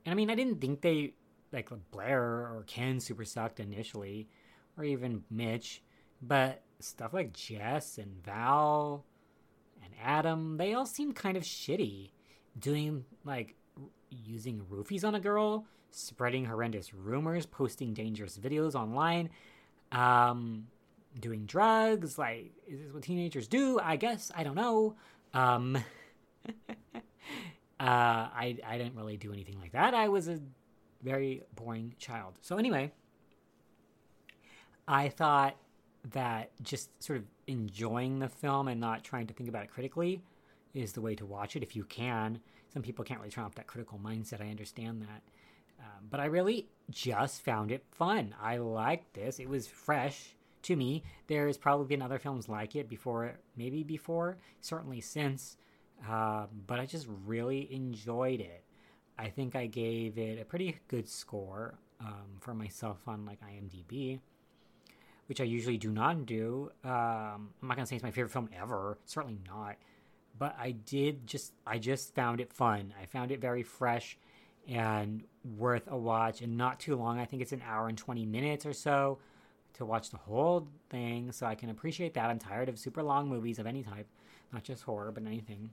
And 0.06 0.14
I 0.14 0.16
mean, 0.16 0.30
I 0.30 0.36
didn't 0.36 0.62
think 0.62 0.82
they, 0.82 1.14
like 1.52 1.72
Blair 1.90 2.22
or 2.22 2.64
Ken, 2.68 3.00
super 3.00 3.26
sucked 3.26 3.60
initially, 3.60 4.30
or 4.78 4.84
even 4.84 5.24
Mitch, 5.32 5.82
but 6.22 6.62
stuff 6.80 7.12
like 7.12 7.34
Jess 7.34 7.98
and 7.98 8.24
Val 8.24 9.04
and 9.84 9.94
Adam, 10.00 10.58
they 10.58 10.76
all 10.76 10.86
seem 10.86 11.12
kind 11.12 11.38
of 11.38 11.44
shitty, 11.44 12.12
doing 12.60 13.04
like 13.26 13.56
using 14.12 14.62
roofies 14.72 15.04
on 15.04 15.16
a 15.16 15.20
girl, 15.20 15.66
spreading 15.90 16.46
horrendous 16.46 16.94
rumors, 16.94 17.48
posting 17.48 17.96
dangerous 17.96 18.38
videos 18.38 18.76
online, 18.76 19.32
um, 19.92 20.68
doing 21.20 21.46
drugs. 21.46 22.18
Like, 22.18 22.52
is 22.68 22.82
this 22.82 22.94
what 22.94 23.04
teenagers 23.04 23.48
do? 23.48 23.80
I 23.80 23.96
guess. 23.96 24.32
I 24.36 24.44
don't 24.44 24.56
know. 24.56 24.96
Um, 25.34 25.78
uh, 26.96 27.00
I, 27.80 28.58
I 28.66 28.78
didn't 28.78 28.96
really 28.96 29.18
do 29.18 29.34
anything 29.34 29.60
like 29.60 29.74
that. 29.74 29.94
I 29.94 30.10
was 30.10 30.28
a 30.28 30.40
very 31.04 31.44
boring 31.56 31.96
child. 31.98 32.38
So, 32.42 32.58
anyway, 32.58 32.92
I 34.88 35.10
thought 35.10 35.56
that 36.14 36.52
just 36.64 36.90
sort 37.04 37.20
of 37.20 37.26
enjoying 37.48 38.20
the 38.20 38.30
film 38.30 38.68
and 38.68 38.80
not 38.80 39.04
trying 39.04 39.28
to 39.28 39.34
think 39.34 39.50
about 39.50 39.64
it 39.64 39.72
critically 39.72 40.22
is 40.74 40.94
the 40.94 41.02
way 41.02 41.16
to 41.16 41.26
watch 41.26 41.56
it 41.56 41.64
if 41.64 41.76
you 41.76 41.84
can. 41.84 42.40
Some 42.74 42.82
people 42.82 43.04
can't 43.04 43.20
really 43.20 43.32
turn 43.32 43.44
off 43.44 43.56
that 43.56 43.68
critical 43.68 44.00
mindset. 44.04 44.42
I 44.42 44.50
understand 44.50 45.02
that. 45.02 45.22
Um, 45.80 46.08
but 46.10 46.20
I 46.20 46.26
really 46.26 46.70
just 46.90 47.44
found 47.44 47.72
it 47.72 47.84
fun. 47.92 48.34
I 48.42 48.58
liked 48.58 49.14
this. 49.14 49.40
It 49.40 49.50
was 49.50 49.68
fresh 49.68 50.36
to 50.64 50.76
me. 50.76 51.04
There's 51.28 51.58
probably 51.58 51.88
been 51.88 52.02
other 52.02 52.20
films 52.20 52.50
like 52.50 52.76
it 52.76 52.90
before, 52.90 53.40
maybe 53.56 53.84
before, 53.84 54.38
certainly 54.60 55.02
since. 55.02 55.58
Uh, 56.08 56.48
but 56.68 56.80
I 56.80 56.86
just 56.86 57.08
really 57.26 57.74
enjoyed 57.74 58.40
it. 58.40 58.64
I 59.18 59.30
think 59.30 59.56
I 59.56 59.68
gave 59.68 60.18
it 60.18 60.40
a 60.40 60.46
pretty 60.46 60.80
good 60.88 61.08
score 61.08 61.76
um, 62.00 62.38
for 62.40 62.54
myself 62.54 62.98
on 63.08 63.26
like 63.26 63.40
IMDb, 63.42 64.20
which 65.28 65.40
I 65.40 65.44
usually 65.44 65.78
do 65.78 65.92
not 65.92 66.26
do. 66.26 66.72
Um, 66.84 67.52
I'm 67.62 67.68
not 67.68 67.76
gonna 67.76 67.86
say 67.86 67.96
it's 67.96 68.04
my 68.04 68.12
favorite 68.12 68.32
film 68.32 68.50
ever. 68.58 68.98
Certainly 69.06 69.40
not 69.48 69.76
but 70.38 70.56
I 70.58 70.72
did 70.72 71.28
just 71.28 71.54
I 71.68 71.78
just 71.78 72.16
found 72.16 72.40
it 72.42 72.52
fun. 72.52 72.96
I 73.00 73.06
found 73.06 73.32
it 73.32 73.40
very 73.40 73.62
fresh 73.62 74.18
and 74.68 75.24
worth 75.58 75.84
a 75.88 75.96
watch 75.96 76.42
and 76.42 76.58
not 76.58 76.80
too 76.80 76.96
long. 76.96 77.20
I 77.20 77.26
think 77.26 77.44
it's 77.44 77.52
an 77.52 77.62
hour 77.64 77.88
and 77.88 77.98
20 77.98 78.26
minutes 78.26 78.66
or 78.66 78.74
so 78.74 79.20
to 79.74 79.86
watch 79.86 80.10
the 80.10 80.18
whole 80.18 80.68
thing, 80.90 81.32
so 81.32 81.46
I 81.46 81.56
can 81.56 81.70
appreciate 81.70 82.14
that. 82.16 82.30
I'm 82.30 82.40
tired 82.40 82.70
of 82.70 82.78
super 82.78 83.04
long 83.04 83.30
movies 83.30 83.60
of 83.60 83.66
any 83.66 83.84
type, 83.84 84.08
not 84.52 84.64
just 84.64 84.84
horror, 84.84 85.12
but 85.12 85.26
anything. 85.26 85.72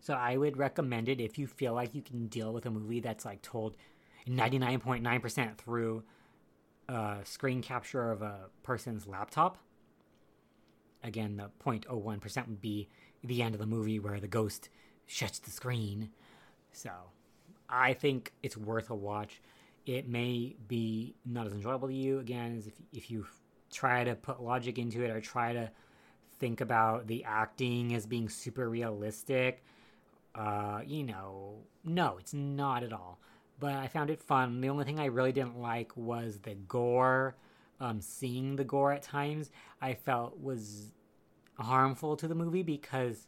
So 0.00 0.14
I 0.14 0.36
would 0.36 0.56
recommend 0.56 1.08
it 1.08 1.20
if 1.20 1.38
you 1.38 1.46
feel 1.46 1.74
like 1.74 1.94
you 1.94 2.02
can 2.02 2.26
deal 2.26 2.52
with 2.52 2.66
a 2.66 2.70
movie 2.70 3.00
that's 3.00 3.24
like 3.24 3.40
told 3.42 3.76
99.9% 4.28 5.56
through 5.56 6.02
a 6.88 7.18
screen 7.24 7.62
capture 7.62 8.10
of 8.10 8.22
a 8.22 8.48
person's 8.62 9.06
laptop. 9.06 9.58
Again, 11.04 11.36
the 11.36 11.50
0.01% 11.64 12.48
would 12.48 12.60
be 12.60 12.88
the 13.24 13.42
end 13.42 13.54
of 13.54 13.60
the 13.60 13.66
movie 13.66 13.98
where 13.98 14.20
the 14.20 14.28
ghost 14.28 14.68
shuts 15.06 15.38
the 15.38 15.50
screen. 15.50 16.10
So 16.72 16.90
I 17.68 17.94
think 17.94 18.32
it's 18.42 18.56
worth 18.56 18.90
a 18.90 18.94
watch. 18.94 19.40
It 19.86 20.08
may 20.08 20.56
be 20.68 21.14
not 21.24 21.46
as 21.46 21.52
enjoyable 21.52 21.88
to 21.88 21.94
you 21.94 22.20
again 22.20 22.56
as 22.56 22.66
if 22.66 22.74
if 22.92 23.10
you 23.10 23.26
try 23.70 24.04
to 24.04 24.14
put 24.14 24.42
logic 24.42 24.78
into 24.78 25.02
it 25.02 25.10
or 25.10 25.20
try 25.20 25.52
to 25.52 25.70
think 26.38 26.60
about 26.60 27.06
the 27.06 27.24
acting 27.24 27.94
as 27.94 28.06
being 28.06 28.28
super 28.28 28.68
realistic. 28.68 29.64
Uh, 30.34 30.80
you 30.86 31.04
know, 31.04 31.58
no, 31.84 32.16
it's 32.18 32.34
not 32.34 32.82
at 32.82 32.92
all. 32.92 33.18
But 33.58 33.74
I 33.74 33.86
found 33.86 34.10
it 34.10 34.20
fun. 34.20 34.60
The 34.60 34.68
only 34.68 34.84
thing 34.84 34.98
I 34.98 35.06
really 35.06 35.32
didn't 35.32 35.60
like 35.60 35.96
was 35.96 36.38
the 36.42 36.54
gore. 36.54 37.36
Um, 37.80 38.00
seeing 38.00 38.56
the 38.56 38.64
gore 38.64 38.92
at 38.92 39.02
times, 39.02 39.50
I 39.80 39.94
felt 39.94 40.40
was 40.40 40.92
harmful 41.58 42.16
to 42.16 42.28
the 42.28 42.34
movie 42.34 42.62
because 42.62 43.26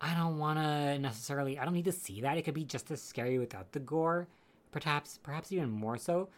I 0.00 0.14
don't 0.14 0.38
want 0.38 0.58
to 0.58 0.98
necessarily. 0.98 1.58
I 1.58 1.64
don't 1.64 1.74
need 1.74 1.86
to 1.86 1.92
see 1.92 2.20
that. 2.20 2.38
It 2.38 2.42
could 2.42 2.54
be 2.54 2.64
just 2.64 2.90
as 2.90 3.02
scary 3.02 3.38
without 3.38 3.72
the 3.72 3.80
gore, 3.80 4.28
perhaps, 4.70 5.18
perhaps 5.22 5.52
even 5.52 5.70
more 5.70 5.96
so, 5.96 6.28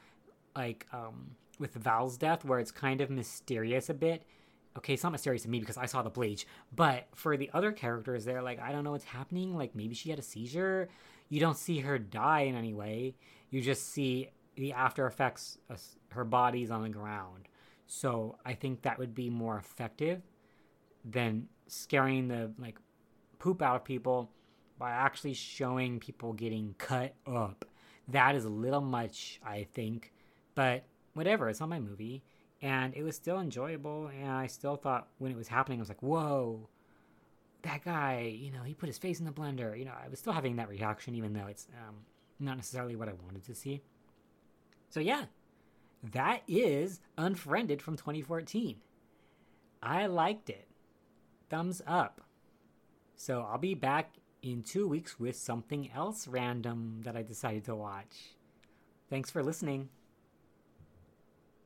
like 0.56 0.86
um, 0.92 1.32
with 1.58 1.74
Val's 1.74 2.16
death, 2.16 2.44
where 2.44 2.58
it's 2.58 2.70
kind 2.70 3.00
of 3.00 3.10
mysterious 3.10 3.88
a 3.88 3.94
bit. 3.94 4.24
Okay, 4.76 4.94
it's 4.94 5.02
not 5.02 5.12
mysterious 5.12 5.42
to 5.42 5.50
me 5.50 5.58
because 5.58 5.76
I 5.76 5.86
saw 5.86 6.02
the 6.02 6.10
bleach, 6.10 6.46
but 6.74 7.08
for 7.14 7.36
the 7.36 7.50
other 7.52 7.72
characters, 7.72 8.24
they're 8.24 8.42
like, 8.42 8.60
I 8.60 8.70
don't 8.70 8.84
know 8.84 8.92
what's 8.92 9.04
happening. 9.04 9.56
Like 9.56 9.74
maybe 9.74 9.94
she 9.94 10.10
had 10.10 10.18
a 10.18 10.22
seizure. 10.22 10.88
You 11.28 11.40
don't 11.40 11.56
see 11.56 11.80
her 11.80 11.98
die 11.98 12.42
in 12.42 12.54
any 12.54 12.72
way. 12.72 13.16
You 13.50 13.60
just 13.60 13.92
see 13.92 14.30
the 14.56 14.72
after 14.72 15.06
effects. 15.06 15.58
Of 15.68 15.80
her 16.10 16.24
body's 16.24 16.70
on 16.70 16.82
the 16.82 16.88
ground. 16.88 17.48
So 17.86 18.36
I 18.44 18.54
think 18.54 18.82
that 18.82 18.98
would 18.98 19.14
be 19.14 19.30
more 19.30 19.56
effective 19.56 20.22
than 21.04 21.48
scaring 21.66 22.28
the 22.28 22.52
like 22.58 22.78
poop 23.38 23.62
out 23.62 23.76
of 23.76 23.84
people 23.84 24.30
by 24.78 24.90
actually 24.90 25.34
showing 25.34 25.98
people 25.98 26.32
getting 26.32 26.74
cut 26.78 27.14
up. 27.26 27.64
That 28.10 28.34
is 28.34 28.44
a 28.44 28.48
little 28.48 28.80
much, 28.80 29.40
I 29.44 29.66
think, 29.72 30.12
but 30.54 30.84
whatever. 31.14 31.48
It's 31.48 31.60
not 31.60 31.68
my 31.68 31.80
movie, 31.80 32.22
and 32.62 32.94
it 32.94 33.02
was 33.02 33.16
still 33.16 33.40
enjoyable. 33.40 34.08
And 34.08 34.30
I 34.30 34.46
still 34.46 34.76
thought 34.76 35.08
when 35.18 35.30
it 35.30 35.36
was 35.36 35.48
happening, 35.48 35.78
I 35.78 35.82
was 35.82 35.88
like, 35.88 36.02
"Whoa, 36.02 36.68
that 37.62 37.84
guy! 37.84 38.34
You 38.36 38.50
know, 38.50 38.62
he 38.62 38.74
put 38.74 38.88
his 38.88 38.98
face 38.98 39.20
in 39.20 39.26
the 39.26 39.32
blender." 39.32 39.78
You 39.78 39.84
know, 39.84 39.94
I 40.04 40.08
was 40.08 40.18
still 40.18 40.32
having 40.32 40.56
that 40.56 40.68
reaction, 40.68 41.14
even 41.14 41.32
though 41.32 41.46
it's 41.46 41.68
um, 41.86 41.96
not 42.38 42.56
necessarily 42.56 42.96
what 42.96 43.08
I 43.08 43.12
wanted 43.24 43.44
to 43.44 43.54
see. 43.54 43.82
So 44.88 45.00
yeah, 45.00 45.26
that 46.12 46.42
is 46.48 47.00
Unfriended 47.16 47.80
from 47.80 47.96
2014. 47.96 48.76
I 49.82 50.06
liked 50.06 50.50
it 50.50 50.66
thumbs 51.50 51.82
up. 51.86 52.22
So 53.16 53.42
I'll 53.42 53.58
be 53.58 53.74
back 53.74 54.14
in 54.42 54.62
two 54.62 54.86
weeks 54.88 55.18
with 55.18 55.36
something 55.36 55.90
else 55.94 56.26
random 56.26 57.00
that 57.04 57.16
I 57.16 57.22
decided 57.22 57.64
to 57.64 57.74
watch. 57.74 58.36
Thanks 59.08 59.30
for 59.30 59.42
listening. 59.42 59.88